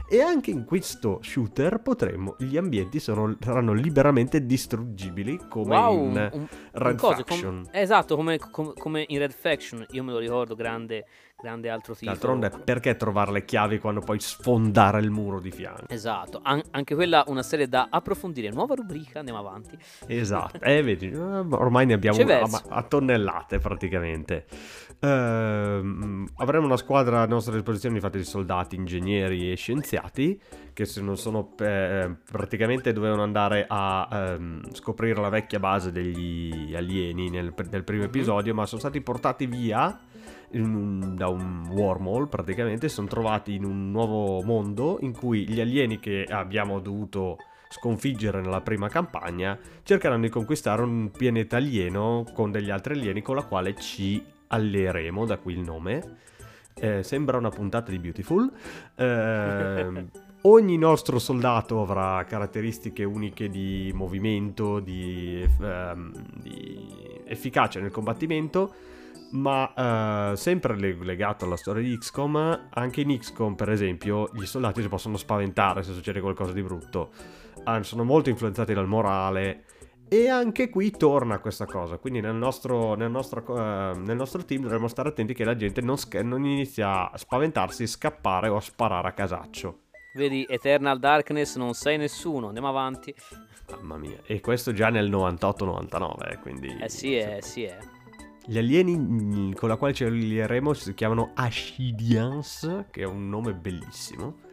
E 0.10 0.20
anche 0.20 0.50
in 0.50 0.66
questo 0.66 1.20
shooter 1.22 1.80
potremmo, 1.84 2.36
gli 2.40 2.58
ambienti 2.58 3.00
sono- 3.00 3.38
saranno 3.40 3.74
liberamente 3.74 4.48
distruggibili 4.48 5.40
come 5.48 5.76
wow, 5.76 5.94
in 5.94 6.00
un- 6.10 6.30
un- 6.34 6.48
Red 6.72 6.94
un 6.94 6.98
com- 6.98 7.14
Faction. 7.16 7.68
esatto, 7.72 8.16
come, 8.16 8.40
com- 8.40 8.74
come 8.76 9.06
in 9.08 9.20
Red 9.20 9.32
Faction. 9.32 9.86
Io 9.92 10.04
me 10.04 10.12
lo 10.14 10.18
ricordo, 10.18 10.56
grande, 10.56 11.06
grande 11.42 11.70
altro 11.70 11.94
titolo. 11.94 12.12
D'altronde, 12.12 12.50
perché 12.64 12.96
trovare 12.96 13.32
le 13.32 13.46
chiavi 13.46 13.80
quando 13.80 14.02
puoi 14.02 14.20
sfondare 14.20 15.00
il 15.00 15.10
muro 15.10 15.40
di 15.40 15.52
fianco? 15.52 15.86
Esatto, 15.88 16.40
An- 16.44 16.62
anche 16.72 16.96
quella 16.96 17.24
una 17.28 17.44
serie 17.44 17.68
da 17.68 17.88
approfondire. 17.90 18.50
Nuova 18.50 18.76
rubrica, 18.76 19.20
andiamo 19.20 19.40
avanti. 19.40 19.78
Esatto, 20.08 20.60
eh, 20.62 20.82
vedi, 20.84 21.10
eh, 21.10 21.18
ormai 21.18 21.86
ne 21.86 21.94
abbiamo 21.94 22.22
a, 22.22 22.64
a 22.70 22.84
tonnellate 22.84 23.60
praticamente. 23.60 24.46
Ehm, 25.02 26.28
avremo 26.38 26.66
una 26.66 26.78
squadra 26.78 27.22
a 27.22 27.26
nostra 27.26 27.54
disposizione 27.54 28.00
fatta 28.00 28.18
di 28.18 28.24
soldati, 28.26 28.76
ingegneri 28.76 29.52
e 29.52 29.56
scienziati 29.56 30.40
che 30.74 30.86
sono, 30.86 31.16
sono, 31.16 31.54
eh, 31.60 32.16
praticamente 32.30 32.94
dovevano 32.94 33.24
andare 33.24 33.66
a 33.68 34.08
ehm, 34.12 34.72
scoprire 34.74 35.20
la 35.20 35.30
vecchia 35.30 35.60
base 35.60 35.92
degli 35.92 36.74
alieni 36.76 37.30
nel, 37.30 37.54
nel 37.70 37.84
primo 37.84 38.04
Mhm. 38.04 38.08
episodio, 38.08 38.54
ma 38.54 38.66
sono 38.66 38.80
stati 38.80 39.02
portati 39.02 39.46
via 39.46 39.98
un- 40.54 41.16
da 41.16 41.28
un 41.28 41.68
wormhole 41.70 42.28
praticamente, 42.28 42.88
si 42.88 42.96
sono 42.96 43.08
trovati 43.08 43.56
in 43.56 43.66
un 43.66 43.92
nuovo 43.92 44.42
mondo 44.42 44.98
in 45.02 45.14
cui 45.14 45.48
gli 45.48 45.60
alieni 45.60 46.00
che 46.00 46.26
abbiamo 46.30 46.80
dovuto 46.80 47.38
sconfiggere 47.70 48.42
nella 48.42 48.62
prima 48.62 48.90
campagna 48.90 49.58
cercheranno 49.84 50.24
di 50.24 50.30
conquistare 50.30 50.82
un 50.82 51.12
pianeta 51.12 51.58
alieno 51.58 52.26
con 52.34 52.52
degli 52.52 52.72
altri 52.72 52.96
alieni 52.96 53.22
con 53.22 53.36
la 53.36 53.44
quale 53.44 53.76
ci 53.76 54.24
alleeremo, 54.48 55.26
da 55.26 55.38
qui 55.38 55.54
il 55.54 55.60
nome. 55.60 56.18
Eh, 56.74 57.04
sembra 57.04 57.38
una 57.38 57.50
puntata 57.50 57.92
di 57.92 58.00
Beautiful. 58.00 58.52
Ehm, 58.96 60.10
ogni 60.44 60.78
nostro 60.78 61.20
soldato 61.20 61.82
avrà 61.82 62.24
caratteristiche 62.24 63.04
uniche 63.04 63.50
di 63.50 63.92
movimento, 63.94 64.80
di, 64.80 65.46
ehm, 65.62 66.12
di 66.34 66.88
efficacia 67.26 67.80
nel 67.80 67.92
combattimento, 67.92 68.74
ma 69.32 70.32
eh, 70.32 70.36
sempre 70.38 70.76
le- 70.76 70.98
legato 71.02 71.46
alla 71.46 71.58
storia 71.58 71.84
di 71.84 71.98
XCOM, 71.98 72.70
anche 72.72 73.02
in 73.02 73.18
XCOM 73.18 73.56
per 73.56 73.70
esempio 73.70 74.30
gli 74.34 74.46
soldati 74.46 74.82
si 74.82 74.88
possono 74.88 75.18
spaventare 75.18 75.84
se 75.84 75.94
succede 75.94 76.20
qualcosa 76.22 76.52
di 76.54 76.62
brutto, 76.62 77.12
Ah, 77.66 77.84
sono 77.84 78.04
molto 78.04 78.30
influenzati 78.30 78.74
dal 78.74 78.88
morale. 78.88 79.66
E 80.08 80.28
anche 80.28 80.70
qui 80.70 80.90
torna 80.92 81.40
questa 81.40 81.66
cosa. 81.66 81.98
Quindi 81.98 82.20
nel 82.20 82.34
nostro, 82.34 82.96
nel 82.96 83.12
nostro, 83.12 83.44
eh, 83.58 83.96
nel 83.96 84.16
nostro 84.16 84.44
team 84.44 84.62
dovremmo 84.64 84.88
stare 84.88 85.10
attenti 85.10 85.34
che 85.34 85.44
la 85.44 85.56
gente 85.56 85.82
non, 85.82 85.98
sca- 85.98 86.24
non 86.24 86.46
inizia 86.46 87.12
a 87.12 87.18
spaventarsi, 87.18 87.86
scappare 87.86 88.48
o 88.48 88.56
a 88.56 88.62
sparare 88.62 89.10
a 89.10 89.12
casaccio. 89.12 89.82
Vedi, 90.16 90.46
Eternal 90.50 90.98
Darkness 90.98 91.58
non 91.58 91.74
sei 91.74 91.98
nessuno, 91.98 92.48
andiamo 92.48 92.70
avanti. 92.70 93.14
Mamma 93.72 93.98
mia. 93.98 94.20
E 94.26 94.40
questo 94.40 94.74
già 94.74 94.90
nel 94.90 95.12
98-99, 95.12 96.32
eh, 96.32 96.38
quindi... 96.40 96.76
Eh 96.82 96.90
sì, 96.90 97.16
eh 97.16 97.38
sì, 97.44 97.66
eh. 97.66 97.78
Gli 98.46 98.58
alieni 98.58 98.98
mm, 98.98 99.52
con 99.54 99.70
la 99.70 99.76
quale 99.76 99.94
ci 99.94 100.04
allieremo 100.04 100.74
si 100.74 100.94
chiamano 100.94 101.32
Ashidians, 101.36 102.86
che 102.92 103.02
è 103.02 103.06
un 103.06 103.30
nome 103.30 103.54
bellissimo. 103.54 104.48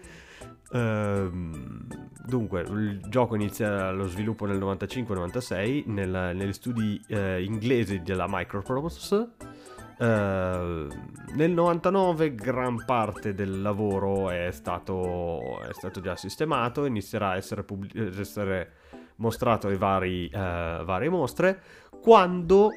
Ehm, 0.73 1.87
dunque, 2.27 2.63
il 2.63 3.01
gioco 3.09 3.35
inizia 3.35 3.91
lo 3.93 4.09
sviluppo 4.09 4.47
nel 4.47 4.59
95-96 4.59 5.85
nel- 5.87 6.33
negli 6.35 6.53
studi 6.53 7.01
eh, 7.09 7.43
inglesi 7.43 8.03
della 8.03 8.27
Microprose. 8.29 9.31
Eh, 9.99 10.87
nel 11.35 11.51
99 11.51 12.35
gran 12.35 12.85
parte 12.85 13.33
del 13.33 13.63
lavoro 13.63 14.29
è 14.31 14.51
stato, 14.51 15.61
è 15.63 15.73
stato 15.73 16.01
già 16.01 16.17
sistemato, 16.17 16.85
inizierà 16.85 17.31
a 17.31 17.37
essere, 17.37 17.63
pubblic- 17.63 18.19
essere 18.19 18.73
mostrato 19.17 19.69
ai 19.69 19.77
vari, 19.77 20.27
eh, 20.29 20.83
varie 20.85 21.09
mostre. 21.09 21.61
Quando 22.01 22.71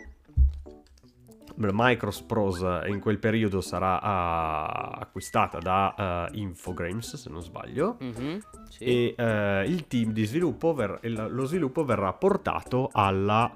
Microprose 1.74 2.84
in 2.88 3.00
quel 3.00 3.20
periodo 3.20 3.60
sarà 3.62 4.02
ah, 4.02 4.92
acquistata 5.00 5.58
da 5.60 6.28
eh, 6.32 6.38
Infogrames, 6.40 7.16
se 7.16 7.30
non 7.30 7.42
sbaglio, 7.42 7.98
Mhm, 8.00 8.40
sì. 8.70 8.84
e 8.84 9.16
eh, 9.18 9.64
il 9.68 9.88
team 9.88 10.12
di 10.14 10.26
sviluppo, 10.26 10.74
ver- 10.74 11.00
lo 11.06 11.46
sviluppo 11.46 11.84
verrà 11.84 12.14
portato 12.14 12.90
al 12.94 13.52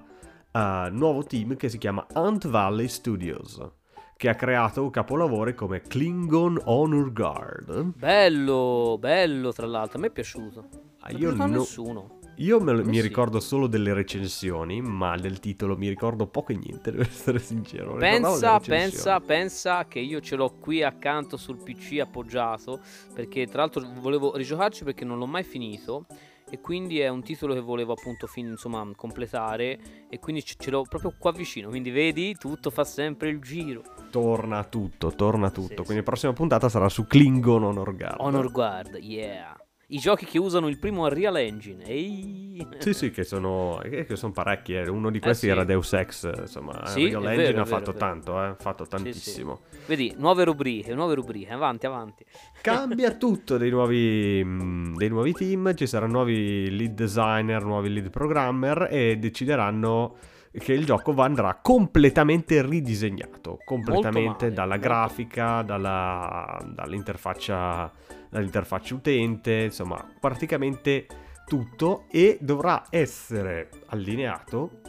nuovo 0.92 1.24
team 1.24 1.56
che 1.56 1.70
si 1.70 1.78
chiama 1.78 2.06
Ant 2.14 2.48
Valley 2.48 2.88
Studios, 2.88 3.60
che 4.18 4.30
ha 4.30 4.36
creato 4.36 4.90
capolavori 4.90 5.56
come 5.56 5.82
Klingon 5.82 6.60
Honor 6.66 7.12
Guard. 7.12 7.94
Bello, 7.96 8.98
bello 9.00 9.52
tra 9.52 9.66
l'altro, 9.66 9.98
a 9.98 10.02
me 10.02 10.08
è 10.08 10.12
piaciuto. 10.12 10.68
Ah, 11.00 11.12
Non 11.12 11.20
io 11.22 11.30
a 11.32 11.34
no- 11.34 11.46
nessuno. 11.48 12.20
Io 12.38 12.58
lo- 12.58 12.84
mi 12.84 12.96
sì. 12.96 13.02
ricordo 13.02 13.40
solo 13.40 13.68
delle 13.68 13.94
recensioni, 13.94 14.82
ma 14.82 15.16
del 15.18 15.40
titolo 15.40 15.78
mi 15.78 15.88
ricordo 15.88 16.28
poco 16.28 16.52
e 16.52 16.56
niente, 16.56 16.92
devo 16.92 17.04
essere 17.04 17.40
sincero. 17.40 17.96
Pensa, 17.96 18.60
pensa, 18.60 19.20
pensa 19.20 19.86
che 19.86 20.00
io 20.00 20.20
ce 20.20 20.36
l'ho 20.36 20.52
qui 20.60 20.84
accanto 20.84 21.38
sul 21.38 21.58
PC 21.62 22.00
appoggiato, 22.00 22.80
perché 23.14 23.46
tra 23.48 23.62
l'altro 23.62 23.88
volevo 24.00 24.36
rigiocarci 24.36 24.84
perché 24.84 25.06
non 25.06 25.18
l'ho 25.20 25.28
mai 25.28 25.44
finito 25.44 26.06
e 26.50 26.60
quindi 26.60 27.00
è 27.00 27.08
un 27.08 27.24
titolo 27.24 27.54
che 27.54 27.62
volevo 27.62 27.94
appunto 27.94 28.28
fin- 28.28 28.48
insomma, 28.50 28.88
completare 28.96 29.80
e 30.10 30.20
quindi 30.20 30.44
ce 30.44 30.56
ce 30.58 30.70
l'ho 30.70 30.84
proprio 30.84 31.16
qua 31.18 31.32
vicino, 31.32 31.70
quindi 31.70 31.90
vedi, 31.90 32.36
tutto 32.36 32.70
fa 32.70 32.84
sempre 32.84 33.30
il 33.30 33.40
giro. 33.40 33.82
Torna 34.12 34.64
tutto, 34.66 35.12
torna 35.16 35.50
tutto. 35.50 35.68
Sì, 35.68 35.74
Quindi 35.76 35.92
sì. 35.94 35.98
la 35.98 36.04
prossima 36.04 36.34
puntata 36.34 36.70
sarà 36.70 36.90
su 36.90 37.08
Klingon 37.08 37.64
Honor 37.64 37.96
Guard. 37.96 38.16
Honor 38.20 38.52
Guard, 38.52 38.98
yeah. 39.02 39.58
I 39.88 39.98
giochi 40.00 40.26
che 40.26 40.40
usano 40.40 40.70
il 40.70 40.80
primo 40.80 41.04
Unreal 41.04 41.38
Engine. 41.38 41.84
Ehi. 41.86 42.66
Sì, 42.80 42.94
sì, 42.94 43.12
che 43.12 43.24
sono, 43.24 43.82
eh, 43.82 44.06
che 44.06 44.16
sono 44.16 44.32
parecchi. 44.32 44.74
eh. 44.74 44.88
Uno 44.90 45.12
di 45.12 45.20
questi 45.20 45.46
sì. 45.48 45.52
era 45.52 45.64
Deus 45.64 45.92
Ex. 45.94 46.32
Insomma, 46.40 46.86
Sì, 46.88 47.06
Real 47.10 47.24
è 47.24 47.28
Engine 47.30 47.48
vero, 47.52 47.62
ha 47.62 47.66
fatto 47.66 47.92
vero. 47.92 47.98
tanto, 47.98 48.42
eh, 48.42 48.46
ha 48.48 48.56
fatto 48.58 48.84
sì. 48.86 48.90
tantissimo. 48.90 49.60
Vedi, 49.86 50.14
nuove 50.18 50.46
rubriche, 50.46 50.94
nuove 50.96 51.16
rubriche, 51.16 51.52
avanti, 51.52 51.86
avanti. 51.86 52.26
Cambia 52.62 53.12
tutto 53.18 53.58
dei 53.58 53.70
nuovi, 53.70 54.42
mm, 54.44 54.96
dei 54.96 55.10
nuovi 55.10 55.34
team. 55.34 55.76
Ci 55.76 55.86
saranno 55.86 56.14
nuovi 56.14 56.70
lead 56.76 56.94
designer, 56.94 57.64
nuovi 57.64 57.92
lead 57.92 58.10
programmer 58.10 58.88
e 58.90 59.18
decideranno 59.18 60.16
che 60.56 60.74
il 60.74 60.86
gioco 60.86 61.14
andrà 61.22 61.60
completamente 61.62 62.62
ridisegnato. 62.66 63.58
Completamente 63.66 64.46
male, 64.46 64.54
dalla 64.56 64.78
grafica, 64.78 65.62
dalla, 65.64 66.64
dall'interfaccia, 66.64 67.92
dall'interfaccia 68.34 68.96
utente, 68.96 69.54
insomma, 69.66 70.04
praticamente 70.20 71.06
tutto 71.46 72.06
e 72.10 72.40
dovrà 72.42 72.86
essere 72.90 73.70
allineato 73.88 74.82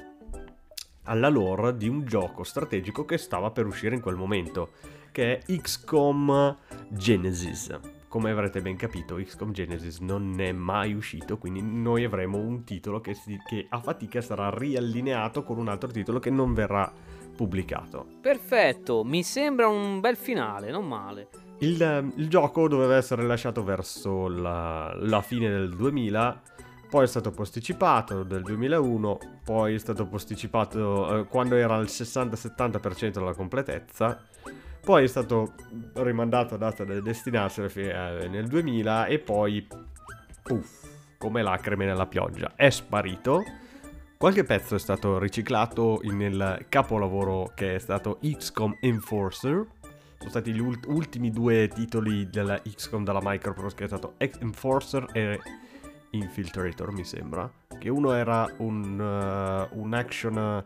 alla 1.05 1.29
lore 1.29 1.77
di 1.77 1.87
un 1.87 2.07
gioco 2.07 2.43
strategico 2.43 3.05
che 3.05 3.19
stava 3.19 3.51
per 3.51 3.67
uscire 3.67 3.95
in 3.95 4.01
quel 4.01 4.17
momento, 4.17 4.71
che 5.13 5.39
è 5.39 5.43
XCOM 5.45 6.57
Genesis. 6.89 7.79
Come 8.09 8.31
avrete 8.31 8.63
ben 8.63 8.77
capito, 8.77 9.17
XCOM 9.17 9.53
Genesis 9.53 9.99
non 9.99 10.41
è 10.41 10.53
mai 10.53 10.95
uscito, 10.95 11.37
quindi 11.37 11.61
noi 11.61 12.05
avremo 12.05 12.39
un 12.39 12.65
titolo 12.65 13.01
che, 13.01 13.13
si- 13.13 13.39
che 13.47 13.67
a 13.69 13.81
fatica 13.81 14.23
sarà 14.23 14.49
riallineato 14.49 15.43
con 15.43 15.59
un 15.59 15.69
altro 15.69 15.91
titolo 15.91 16.19
che 16.19 16.31
non 16.31 16.55
verrà 16.55 16.91
pubblicato. 17.37 18.07
Perfetto, 18.23 19.05
mi 19.05 19.23
sembra 19.23 19.69
un 19.69 20.01
bel 20.01 20.17
finale, 20.17 20.71
non 20.71 20.87
male. 20.87 21.29
Il, 21.65 22.13
il 22.17 22.29
gioco 22.29 22.69
doveva 22.69 22.97
essere 22.97 23.23
lasciato 23.23 23.65
verso 23.65 24.29
la, 24.29 24.95
la 24.99 25.23
fine 25.23 25.49
del 25.49 25.75
2000, 25.75 26.43
poi 26.91 27.05
è 27.05 27.07
stato 27.07 27.31
posticipato 27.31 28.23
del 28.23 28.43
2001, 28.43 29.19
poi 29.43 29.75
è 29.75 29.79
stato 29.79 30.07
posticipato 30.07 31.21
eh, 31.21 31.25
quando 31.25 31.57
era 31.57 31.75
al 31.75 31.87
60-70% 31.87 33.13
della 33.13 33.33
completezza, 33.33 34.21
poi 34.83 35.05
è 35.05 35.07
stato 35.07 35.55
rimandato 35.95 36.57
a 36.57 36.59
data 36.59 36.85
del 36.85 37.03
destinarsi 37.03 37.63
eh, 37.63 38.29
nel 38.29 38.47
2000 38.47 39.07
e 39.07 39.19
poi, 39.19 39.67
puff, 40.43 40.87
come 41.17 41.43
lacrime 41.43 41.87
nella 41.87 42.07
pioggia, 42.07 42.53
è 42.57 42.69
sparito. 42.69 43.43
Qualche 44.19 44.45
pezzo 44.45 44.75
è 44.75 44.79
stato 44.79 45.19
riciclato 45.19 46.01
nel 46.03 46.67
capolavoro 46.69 47.53
che 47.55 47.77
è 47.77 47.79
stato 47.79 48.19
XCOM 48.21 48.77
Enforcer, 48.81 49.67
sono 50.25 50.31
stati 50.31 50.53
gli 50.53 50.59
ult- 50.61 50.87
ultimi 50.87 51.31
due 51.31 51.69
titoli 51.69 52.27
della 52.29 52.59
XCOM 52.61 53.05
dalla 53.05 53.21
Microprose 53.23 53.77
che 53.77 53.85
è 53.85 53.87
stato 53.87 54.15
Enforcer 54.17 55.09
e 55.13 55.39
Infiltrator 56.11 56.93
mi 56.93 57.05
sembra 57.05 57.51
che 57.79 57.89
uno 57.91 58.13
era 58.13 58.49
un, 58.59 58.99
uh, 58.99 59.79
un 59.79 59.93
action 59.93 60.65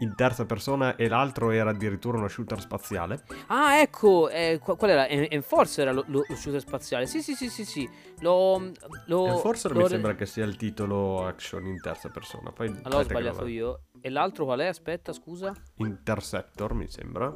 in 0.00 0.14
terza 0.14 0.44
persona 0.44 0.94
e 0.96 1.08
l'altro 1.08 1.50
era 1.50 1.70
addirittura 1.70 2.18
uno 2.18 2.28
shooter 2.28 2.60
spaziale 2.60 3.22
Ah, 3.46 3.80
ecco, 3.80 4.28
eh, 4.28 4.60
qu- 4.62 4.76
qual 4.76 4.90
era? 4.90 5.06
En- 5.08 5.26
Enforcer 5.30 5.86
era 5.86 5.92
lo, 5.92 6.04
lo- 6.08 6.24
shooter 6.34 6.60
spaziale. 6.60 7.06
Sì, 7.06 7.20
sì, 7.22 7.34
sì, 7.34 7.48
sì, 7.48 7.64
sì. 7.64 7.88
Lo... 8.20 8.70
lo 9.06 9.24
Enforcer 9.26 9.72
lo- 9.72 9.80
mi 9.82 9.88
sembra 9.88 10.14
che 10.14 10.26
sia 10.26 10.44
il 10.44 10.56
titolo 10.56 11.24
action 11.26 11.66
in 11.66 11.80
terza 11.80 12.10
persona 12.10 12.52
poi 12.52 12.68
Allora 12.82 13.00
ho 13.00 13.04
sbagliato 13.04 13.46
io. 13.46 13.80
E 14.00 14.10
l'altro 14.10 14.44
qual 14.44 14.60
è? 14.60 14.66
Aspetta, 14.66 15.12
scusa. 15.12 15.52
Interceptor 15.76 16.74
mi 16.74 16.86
sembra 16.88 17.34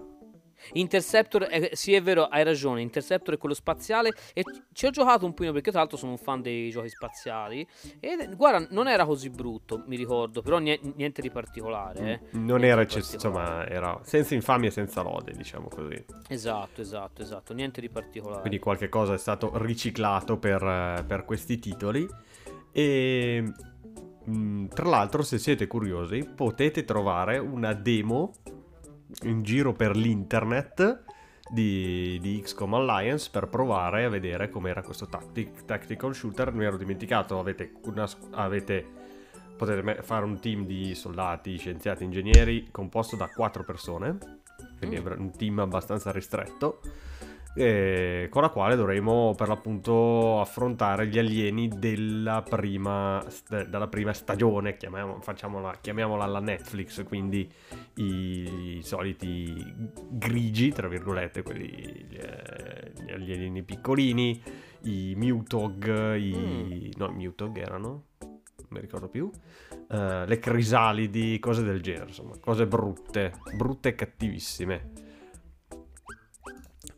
Interceptor, 0.74 1.46
eh, 1.50 1.70
sì 1.72 1.94
è 1.94 2.02
vero, 2.02 2.24
hai 2.24 2.44
ragione, 2.44 2.80
Interceptor 2.80 3.34
è 3.34 3.38
quello 3.38 3.54
spaziale 3.54 4.12
e 4.34 4.42
ci 4.72 4.86
ho 4.86 4.90
giocato 4.90 5.24
un 5.26 5.34
pochino 5.34 5.52
perché 5.52 5.70
tra 5.70 5.80
l'altro 5.80 5.96
sono 5.96 6.12
un 6.12 6.18
fan 6.18 6.40
dei 6.42 6.70
giochi 6.70 6.88
spaziali 6.88 7.66
e 8.00 8.28
guarda, 8.36 8.66
non 8.70 8.88
era 8.88 9.04
così 9.04 9.30
brutto, 9.30 9.82
mi 9.86 9.96
ricordo, 9.96 10.42
però 10.42 10.58
nie- 10.58 10.80
niente 10.96 11.20
di 11.22 11.30
particolare, 11.30 12.00
eh. 12.00 12.20
non 12.38 12.58
Niente 12.60 12.66
era 12.66 12.76
di 12.76 12.82
ecce- 12.82 13.00
particolare. 13.00 13.64
insomma 13.64 13.68
era 13.68 14.00
senza 14.04 14.34
infamia 14.34 14.68
e 14.68 14.72
senza 14.72 15.02
lode 15.02 15.32
diciamo 15.32 15.68
così 15.68 16.04
Esatto, 16.28 16.80
esatto, 16.80 17.22
esatto, 17.22 17.52
niente 17.54 17.80
di 17.80 17.88
particolare. 17.88 18.40
quindi 18.40 18.58
qualche 18.58 18.88
cosa 18.88 19.14
è 19.14 19.18
stato 19.18 19.50
riciclato 19.54 20.38
per, 20.38 21.04
per 21.06 21.24
questi 21.24 21.58
titoli 21.58 22.06
e 22.72 23.52
mh, 24.24 24.66
tra 24.68 24.88
l'altro 24.88 25.22
se 25.22 25.38
siete 25.38 25.66
curiosi 25.66 26.24
potete 26.34 26.84
trovare 26.84 27.38
una 27.38 27.72
demo 27.74 28.32
in 29.22 29.42
giro 29.42 29.72
per 29.72 29.96
l'internet 29.96 31.04
di, 31.50 32.18
di 32.20 32.40
XCOM 32.42 32.74
Alliance 32.74 33.28
per 33.30 33.48
provare 33.48 34.04
a 34.04 34.08
vedere 34.08 34.48
com'era 34.48 34.82
questo 34.82 35.06
tactic, 35.06 35.64
tactical 35.64 36.14
shooter. 36.14 36.52
Mi 36.52 36.64
ero 36.64 36.76
dimenticato, 36.76 37.38
avete, 37.38 37.72
una, 37.84 38.08
avete, 38.30 38.86
potete 39.56 40.02
fare 40.02 40.24
un 40.24 40.40
team 40.40 40.64
di 40.64 40.94
soldati, 40.94 41.56
scienziati, 41.56 42.04
ingegneri 42.04 42.68
composto 42.70 43.16
da 43.16 43.28
quattro 43.28 43.64
persone, 43.64 44.18
quindi 44.78 44.98
mm. 44.98 45.06
è 45.06 45.14
un 45.14 45.30
team 45.36 45.58
abbastanza 45.58 46.10
ristretto 46.10 46.80
eh, 47.54 48.28
con 48.30 48.42
la 48.42 48.48
quale 48.48 48.76
dovremo 48.76 49.34
per 49.36 49.48
l'appunto 49.48 50.40
affrontare 50.40 51.06
gli 51.06 51.18
alieni 51.18 51.68
della 51.68 52.42
prima, 52.42 53.22
della 53.48 53.88
prima 53.88 54.12
stagione, 54.12 54.76
chiamiamola, 54.76 55.76
chiamiamola 55.80 56.24
alla 56.24 56.40
Netflix, 56.40 57.04
quindi 57.04 57.50
i, 57.94 58.76
i, 58.76 58.82
soliti 58.82 59.54
grigi, 60.08 60.70
tra 60.70 60.88
virgolette, 60.88 61.42
quelli, 61.42 61.68
gli, 62.08 62.16
eh, 62.16 62.92
gli 63.18 63.32
alieni 63.32 63.62
piccolini, 63.62 64.42
i 64.82 65.14
Mutog, 65.16 66.16
i... 66.16 66.34
Mm. 66.34 66.90
no, 66.96 67.08
i 67.08 67.14
Mutog 67.14 67.56
erano? 67.58 68.04
non 68.18 68.68
mi 68.68 68.80
ricordo 68.80 69.08
più, 69.08 69.24
uh, 69.26 70.24
le 70.24 70.38
crisalidi, 70.38 71.38
cose 71.38 71.62
del 71.62 71.82
genere, 71.82 72.06
insomma, 72.06 72.38
cose 72.38 72.66
brutte, 72.66 73.34
brutte 73.54 73.90
e 73.90 73.94
cattivissime. 73.94 75.10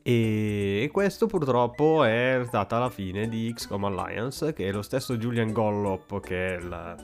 E 0.06 0.90
questo 0.92 1.26
purtroppo 1.26 2.04
è 2.04 2.42
stata 2.44 2.78
la 2.78 2.90
fine 2.90 3.26
di 3.26 3.50
XCOM 3.54 3.84
Alliance, 3.84 4.52
che 4.52 4.68
è 4.68 4.70
lo 4.70 4.82
stesso 4.82 5.16
Julian 5.16 5.50
Gollop, 5.50 6.20
che 6.20 6.56
è 6.56 6.58
la, 6.58 6.94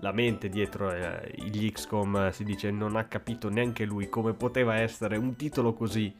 la 0.00 0.10
mente 0.10 0.48
dietro 0.48 0.90
eh, 0.90 1.34
gli 1.36 1.70
XCOM, 1.70 2.32
si 2.32 2.42
dice 2.42 2.72
non 2.72 2.96
ha 2.96 3.04
capito 3.04 3.48
neanche 3.48 3.84
lui 3.84 4.08
come 4.08 4.34
poteva 4.34 4.74
essere 4.74 5.16
un 5.16 5.36
titolo 5.36 5.72
così 5.72 6.12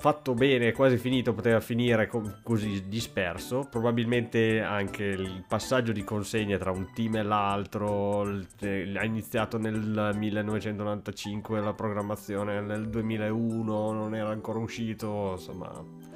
fatto 0.00 0.32
bene, 0.32 0.70
quasi 0.70 0.96
finito, 0.96 1.34
poteva 1.34 1.58
finire 1.58 2.06
co- 2.06 2.38
così 2.44 2.86
disperso. 2.86 3.66
Probabilmente 3.68 4.60
anche 4.60 5.02
il 5.02 5.44
passaggio 5.48 5.90
di 5.90 6.04
consegna 6.04 6.56
tra 6.56 6.70
un 6.70 6.92
team 6.92 7.16
e 7.16 7.22
l'altro 7.24 8.20
ha 8.20 9.04
iniziato 9.04 9.58
nel 9.58 10.12
1995, 10.14 11.60
la 11.60 11.74
programmazione 11.74 12.60
nel 12.60 12.88
2001 12.88 13.92
non 13.92 14.14
era 14.14 14.28
ancora 14.28 14.60
uscito, 14.60 15.32
insomma 15.32 16.06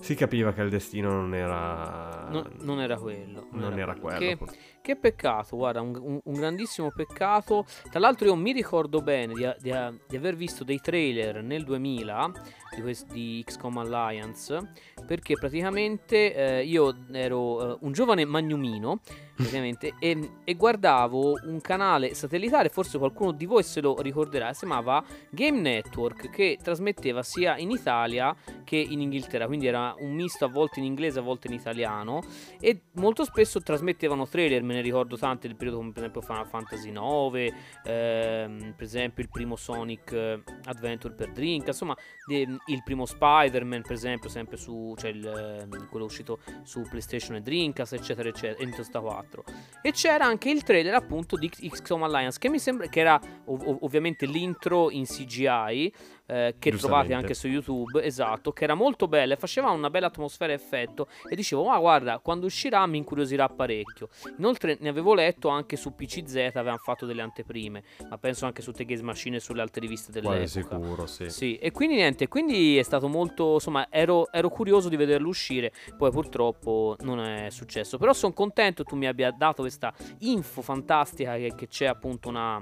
si 0.00 0.14
capiva 0.14 0.52
che 0.52 0.62
il 0.62 0.70
destino 0.70 1.10
non 1.10 1.34
era 1.34 2.28
no, 2.30 2.48
non 2.60 2.80
era 2.80 2.96
quello 2.96 3.48
non, 3.50 3.60
non 3.60 3.78
era, 3.78 3.96
quello, 3.96 4.18
che, 4.18 4.38
che, 4.80 4.96
peccato 4.96 5.56
guarda 5.56 5.80
un, 5.80 6.20
un, 6.22 6.34
grandissimo 6.34 6.90
peccato. 6.90 7.66
Tra 7.90 8.00
l'altro 8.00 8.26
io 8.26 8.34
mi 8.36 8.52
ricordo 8.52 9.00
bene 9.00 9.34
di, 9.34 9.48
di, 9.60 9.72
di 10.06 10.16
aver 10.16 10.36
visto 10.36 10.64
dei 10.64 10.80
trailer 10.80 11.42
nel 11.42 11.64
2000 11.64 12.32
di, 12.74 12.82
quest, 12.82 13.10
di 13.12 13.42
XCOM 13.44 13.78
Alliance 13.78 14.72
perché 15.06 15.34
praticamente 15.38 16.34
eh, 16.34 16.64
io 16.64 16.94
ero 17.12 17.74
eh, 17.74 17.78
un 17.80 17.92
giovane 17.92 18.24
magnumino 18.24 19.00
praticamente 19.34 19.94
e, 19.98 20.30
e, 20.44 20.54
guardavo 20.54 21.40
un 21.44 21.60
canale 21.60 22.14
satellitare 22.14 22.68
forse 22.68 22.98
qualcuno 22.98 23.32
di 23.32 23.46
voi 23.46 23.62
se 23.62 23.80
lo 23.80 24.00
ricorderà 24.00 24.52
si 24.52 24.66
chiamava 24.66 25.02
Game 25.30 25.60
Network 25.60 26.30
che 26.30 26.58
trasmetteva 26.62 27.22
sia 27.22 27.56
in 27.56 27.70
Italia 27.70 28.34
che 28.64 28.76
in 28.76 29.00
Inghilterra 29.00 29.46
quindi 29.46 29.66
era 29.66 29.94
un 29.98 30.12
misto 30.14 30.44
a 30.44 30.48
volte 30.48 30.80
in 30.80 30.86
inglese 30.86 31.20
a 31.20 31.22
volte 31.22 31.46
in 31.46 31.54
italiano 31.54 32.22
e 32.60 32.82
molto 32.92 33.24
spesso 33.24 33.60
trasmettevano 33.60 34.26
trailer 34.26 34.62
me 34.62 34.77
ne 34.78 34.84
ricordo 34.84 35.16
tanti 35.16 35.46
del 35.46 35.56
periodo 35.56 35.78
come 35.78 35.92
per 35.92 36.02
esempio 36.02 36.20
Final 36.22 36.46
Fantasy 36.46 36.90
9 36.90 37.52
ehm, 37.84 38.74
per 38.76 38.84
esempio 38.84 39.22
il 39.22 39.28
primo 39.28 39.56
Sonic 39.56 40.12
eh, 40.12 40.42
Adventure 40.64 41.14
per 41.14 41.32
Drink 41.32 41.66
insomma 41.66 41.96
de, 42.28 42.46
il 42.66 42.82
primo 42.84 43.06
Spider-Man, 43.06 43.82
per 43.82 43.92
esempio, 43.92 44.28
sempre 44.28 44.56
su, 44.56 44.94
cioè 44.96 45.10
il, 45.10 45.26
ehm, 45.26 45.88
quello 45.88 46.04
uscito 46.04 46.38
su 46.62 46.82
PlayStation 46.82 47.36
e 47.36 47.40
Dreamcast, 47.40 47.94
eccetera, 47.94 48.28
eccetera, 48.28 48.64
Nintendo 48.64 49.00
4. 49.00 49.44
E 49.82 49.92
c'era 49.92 50.26
anche 50.26 50.50
il 50.50 50.62
trailer 50.62 50.94
appunto 50.94 51.36
di 51.36 51.48
XCOM 51.48 52.02
Alliance, 52.02 52.38
che 52.38 52.50
mi 52.50 52.58
sembra 52.58 52.86
che 52.88 53.00
era 53.00 53.20
ov- 53.46 53.78
ovviamente 53.80 54.26
l'intro 54.26 54.90
in 54.90 55.04
CGI, 55.04 55.92
eh, 56.28 56.56
che 56.58 56.72
trovate 56.72 57.14
anche 57.14 57.32
su 57.32 57.48
YouTube, 57.48 58.04
esatto, 58.04 58.52
che 58.52 58.64
era 58.64 58.74
molto 58.74 59.08
bella 59.08 59.32
e 59.34 59.36
faceva 59.36 59.70
una 59.70 59.88
bella 59.88 60.08
atmosfera 60.08 60.52
e 60.52 60.56
effetto 60.56 61.08
e 61.28 61.34
dicevo, 61.34 61.64
ma 61.64 61.78
guarda, 61.78 62.18
quando 62.18 62.46
uscirà 62.46 62.86
mi 62.86 62.98
incuriosirà 62.98 63.48
parecchio. 63.48 64.08
Inoltre 64.36 64.76
ne 64.80 64.90
avevo 64.90 65.14
letto 65.14 65.48
anche 65.48 65.76
su 65.76 65.94
PCZ, 65.94 66.34
avevano 66.54 66.76
fatto 66.76 67.06
delle 67.06 67.22
anteprime, 67.22 67.82
ma 68.08 68.18
penso 68.18 68.44
anche 68.44 68.60
su 68.60 68.72
The 68.72 68.84
Games 68.84 69.02
Machine 69.02 69.36
e 69.36 69.40
sulle 69.40 69.62
altre 69.62 69.80
riviste 69.80 70.12
dell'epoca. 70.12 70.38
Quasi 70.38 70.60
sicuro, 70.60 71.06
sì. 71.06 71.30
Sì, 71.30 71.56
e 71.56 71.70
quindi 71.72 71.94
niente, 71.96 72.28
quindi 72.28 72.76
è 72.76 72.82
stato 72.82 73.08
molto, 73.08 73.54
insomma, 73.54 73.86
ero, 73.90 74.30
ero 74.30 74.50
curioso 74.50 74.90
di 74.90 74.96
vederlo 74.96 75.28
uscire, 75.28 75.72
poi 75.96 76.10
purtroppo 76.10 76.96
non 77.00 77.20
è 77.20 77.48
successo, 77.48 77.96
però 77.96 78.12
sono 78.12 78.34
contento 78.34 78.84
tu 78.84 78.96
mi 78.96 79.06
abbia 79.06 79.30
dato 79.30 79.62
questa 79.62 79.94
info 80.20 80.60
fantastica 80.60 81.36
che, 81.36 81.54
che 81.56 81.68
c'è 81.68 81.86
appunto 81.86 82.28
una 82.28 82.60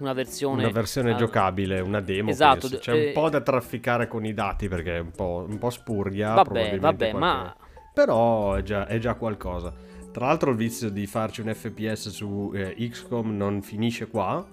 una 0.00 0.12
versione, 0.12 0.64
una 0.64 0.72
versione 0.72 1.12
uh, 1.12 1.16
giocabile, 1.16 1.80
una 1.80 2.00
demo. 2.00 2.30
Esatto, 2.30 2.68
penso. 2.68 2.78
c'è 2.78 2.94
eh, 2.94 3.06
un 3.08 3.12
po' 3.12 3.28
da 3.28 3.40
trafficare 3.40 4.08
con 4.08 4.24
i 4.24 4.34
dati 4.34 4.68
perché 4.68 4.96
è 4.96 4.98
un 5.00 5.10
po', 5.10 5.44
un 5.46 5.58
po 5.58 5.70
spurgia. 5.70 6.34
Vabbè, 6.34 6.78
vabbè, 6.78 7.12
ma... 7.12 7.54
Però 7.92 8.54
è 8.54 8.62
già, 8.62 8.86
è 8.86 8.98
già, 8.98 9.14
qualcosa. 9.14 9.72
Tra 10.10 10.26
l'altro 10.26 10.50
il 10.50 10.56
vizio 10.56 10.90
di 10.90 11.06
farci 11.06 11.40
un 11.40 11.52
FPS 11.54 12.08
su 12.08 12.50
eh, 12.54 12.74
XCOM 12.74 13.36
non 13.36 13.62
finisce 13.62 14.08
qua. 14.08 14.46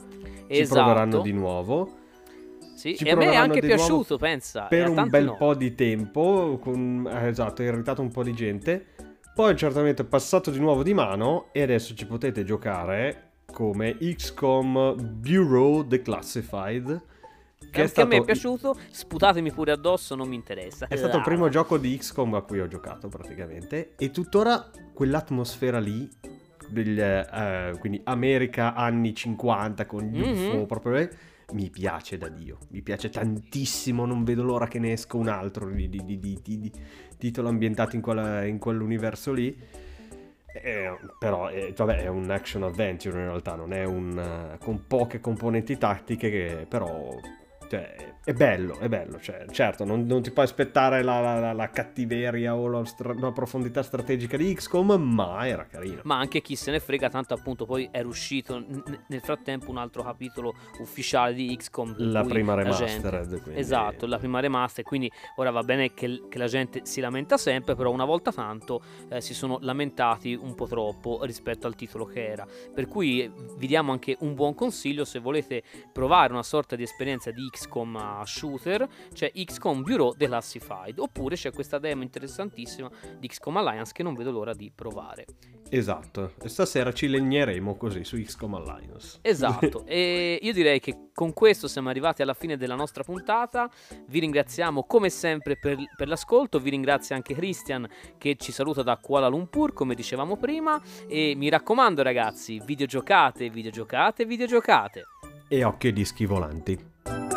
Esatto. 0.48 0.80
Ci 0.80 0.84
proveranno 0.84 1.22
di 1.22 1.32
nuovo. 1.32 1.96
Sì, 2.76 2.96
Ci 2.96 3.06
e 3.06 3.12
a 3.12 3.16
me 3.16 3.32
è 3.32 3.36
anche 3.36 3.60
piaciuto, 3.60 4.18
pensa. 4.18 4.66
Per 4.66 4.90
un 4.90 5.08
bel 5.10 5.26
no. 5.26 5.36
po' 5.36 5.56
di 5.56 5.74
tempo, 5.74 6.60
con, 6.62 7.10
eh, 7.12 7.28
esatto, 7.28 7.62
ha 7.62 7.66
irritato 7.66 8.02
un 8.02 8.12
po' 8.12 8.24
di 8.24 8.34
gente. 8.34 8.86
Poi 9.34 9.56
certamente 9.56 10.02
è 10.02 10.06
passato 10.06 10.52
di 10.52 10.60
nuovo 10.60 10.84
di 10.84 10.94
mano 10.94 11.50
e 11.52 11.62
adesso 11.62 11.96
ci 11.96 12.06
potete 12.06 12.44
giocare 12.44 13.27
come 13.58 13.98
XCOM 13.98 15.18
Bureau 15.20 15.82
Declassified. 15.82 17.02
Che, 17.72 17.82
è 17.82 17.88
stato... 17.88 18.08
a 18.08 18.10
me 18.12 18.18
è 18.18 18.24
piaciuto, 18.24 18.78
sputatemi 18.92 19.52
pure 19.52 19.72
addosso, 19.72 20.14
non 20.14 20.28
mi 20.28 20.36
interessa. 20.36 20.86
È 20.86 20.96
stato 20.96 21.18
il 21.18 21.24
primo 21.24 21.50
gioco 21.50 21.80
di 21.80 21.98
XCOM 21.98 22.36
a 22.36 22.42
cui 22.42 22.60
ho 22.60 22.68
giocato 22.68 23.08
praticamente. 23.08 23.96
E 23.98 24.12
tuttora 24.12 24.70
quell'atmosfera 24.94 25.80
lì, 25.80 26.08
del, 26.70 27.00
eh, 27.00 27.76
quindi 27.80 28.00
America 28.04 28.76
anni 28.76 29.16
50 29.16 29.88
con 29.88 30.04
gli 30.04 30.20
mm-hmm. 30.20 30.50
UFO 30.50 30.66
proprio 30.68 31.10
mi 31.54 31.72
piace 31.72 32.20
da 32.20 32.28
Dio, 32.28 32.60
mi 32.68 32.84
piace 32.84 33.10
tantissimo, 33.10 34.06
non 34.06 34.24
vedo 34.24 34.44
l'ora 34.44 34.68
che 34.68 34.78
ne 34.78 34.92
esca 34.92 35.18
un 35.18 35.30
altro 35.30 35.68
di, 35.68 35.90
di, 35.90 36.06
di, 36.06 36.40
di 36.44 36.72
titolo 37.18 37.48
ambientato 37.50 37.96
in, 37.96 38.04
quella, 38.04 38.46
in 38.46 38.60
quell'universo 38.60 39.34
lì. 39.34 39.86
Eh, 40.54 40.98
però 41.20 41.50
eh, 41.50 41.74
vabbè, 41.76 42.04
è 42.04 42.08
un 42.08 42.30
action 42.32 42.64
adventure 42.64 43.20
in 43.20 43.26
realtà, 43.26 43.56
non 43.56 43.74
è 43.74 43.84
un 43.84 44.18
uh, 44.18 44.58
con 44.64 44.88
poche 44.88 45.20
componenti 45.20 45.78
tattiche 45.78 46.30
che 46.30 46.66
però 46.68 47.10
cioè, 47.70 48.16
è 48.24 48.34
bello, 48.34 48.78
è 48.80 48.90
bello. 48.90 49.20
Cioè, 49.20 49.46
certo, 49.52 49.86
non, 49.86 50.06
non, 50.06 50.22
ti 50.22 50.32
puoi 50.32 50.46
aspettare 50.46 51.02
la, 51.04 51.40
la, 51.40 51.54
la 51.54 51.70
cattiveria 51.70 52.56
o 52.56 52.68
la, 52.68 52.86
stra- 52.86 53.14
la, 53.14 53.32
profondità 53.32 53.84
strategica 53.84 54.38
di 54.38 54.54
XCOM, 54.54 54.94
ma 55.02 55.48
era 55.48 55.66
carino. 55.66 56.02
Ma 56.04 56.18
anche 56.18 56.42
chi 56.42 56.56
se 56.56 56.72
ne 56.72 56.80
frega, 56.80 57.10
tanto 57.10 57.34
appunto 57.34 57.66
poi 57.66 57.88
è 57.92 58.02
uscito 58.02 58.60
n- 58.60 59.04
nel 59.08 59.22
frattempo 59.22 59.70
un 59.70 59.78
altro 59.78 60.04
capitolo 60.04 60.54
ufficiale 60.80 61.34
di 61.34 61.56
XCOM. 61.56 61.96
La 61.98 62.24
prima 62.24 62.54
remastered. 62.54 63.30
Gente... 63.30 63.56
Esatto, 63.56 64.06
la 64.06 64.18
prima 64.18 64.40
remaster. 64.40 64.84
Quindi 64.84 65.12
ora 65.36 65.52
va 65.52 65.64
bene 65.64 65.94
che, 65.94 66.24
che, 66.30 66.38
la 66.38 66.48
gente 66.48 66.82
si 66.86 67.02
lamenta 67.02 67.38
sempre, 67.38 67.76
però 67.76 67.92
una 67.92 68.06
volta 68.06 68.32
tanto 68.32 68.82
eh, 69.10 69.22
si 69.22 69.34
sono 69.34 69.58
lamentati 69.62 70.34
un 70.34 70.56
po' 70.56 70.68
troppo 70.68 71.24
rispetto 71.24 71.68
al 71.68 71.76
titolo 71.76 72.06
che 72.06 72.26
era. 72.26 72.46
Per 72.74 72.88
cui 72.88 73.30
vi 73.58 73.68
diamo 73.68 73.92
anche 73.92 74.16
un 74.20 74.36
buon 74.36 74.54
consiglio 74.54 75.06
se 75.06 75.20
volete 75.20 75.64
provare 75.92 76.32
una 76.34 76.44
sorta 76.44 76.76
di 76.76 76.84
esperienza 76.84 77.32
di 77.32 77.48
XCOM 77.50 77.57
shooter 78.26 78.88
c'è 79.14 79.32
XCOM 79.32 79.82
Bureau 79.82 80.14
Declassified 80.14 81.00
oppure 81.00 81.36
c'è 81.36 81.52
questa 81.52 81.80
demo 81.80 82.04
interessantissima 82.04 82.90
di 83.18 83.28
XCOM 83.28 83.58
Alliance 83.58 83.92
che 83.94 84.04
non 84.04 84.14
vedo 84.14 84.32
l'ora 84.32 84.54
di 84.54 84.72
provare. 84.74 85.26
Esatto, 85.70 86.34
e 86.42 86.48
stasera 86.48 86.94
ci 86.94 87.08
legneremo 87.08 87.76
così 87.76 88.04
su 88.04 88.18
XCOM 88.18 88.56
Alliance. 88.56 89.20
Esatto, 89.22 89.84
e 89.86 90.40
io 90.42 90.54
direi 90.54 90.80
che 90.80 91.10
con 91.14 91.34
questo 91.34 91.68
siamo 91.68 91.90
arrivati 91.90 92.22
alla 92.22 92.34
fine 92.34 92.58
della 92.58 92.76
nostra 92.76 93.04
puntata. 93.04 93.70
Vi 94.08 94.20
ringraziamo 94.20 94.84
come 94.84 95.10
sempre 95.10 95.58
per, 95.58 95.78
per 95.96 96.08
l'ascolto, 96.08 96.60
vi 96.60 96.70
ringrazio 96.70 97.16
anche 97.16 97.34
Christian 97.34 97.88
che 98.18 98.36
ci 98.38 98.52
saluta 98.52 98.84
da 98.84 98.98
Kuala 98.98 99.28
Lumpur, 99.28 99.74
come 99.74 99.96
dicevamo 99.96 100.38
prima. 100.38 100.82
E 101.08 101.34
mi 101.36 101.50
raccomando, 101.50 102.02
ragazzi, 102.02 102.62
videogiocate, 102.64 103.50
videogiocate, 103.50 104.26
videogiocate. 104.26 105.04
E 105.48 105.64
occhio 105.64 105.90
ai 105.90 105.96
dischi 105.96 106.26
volanti. 106.26 107.37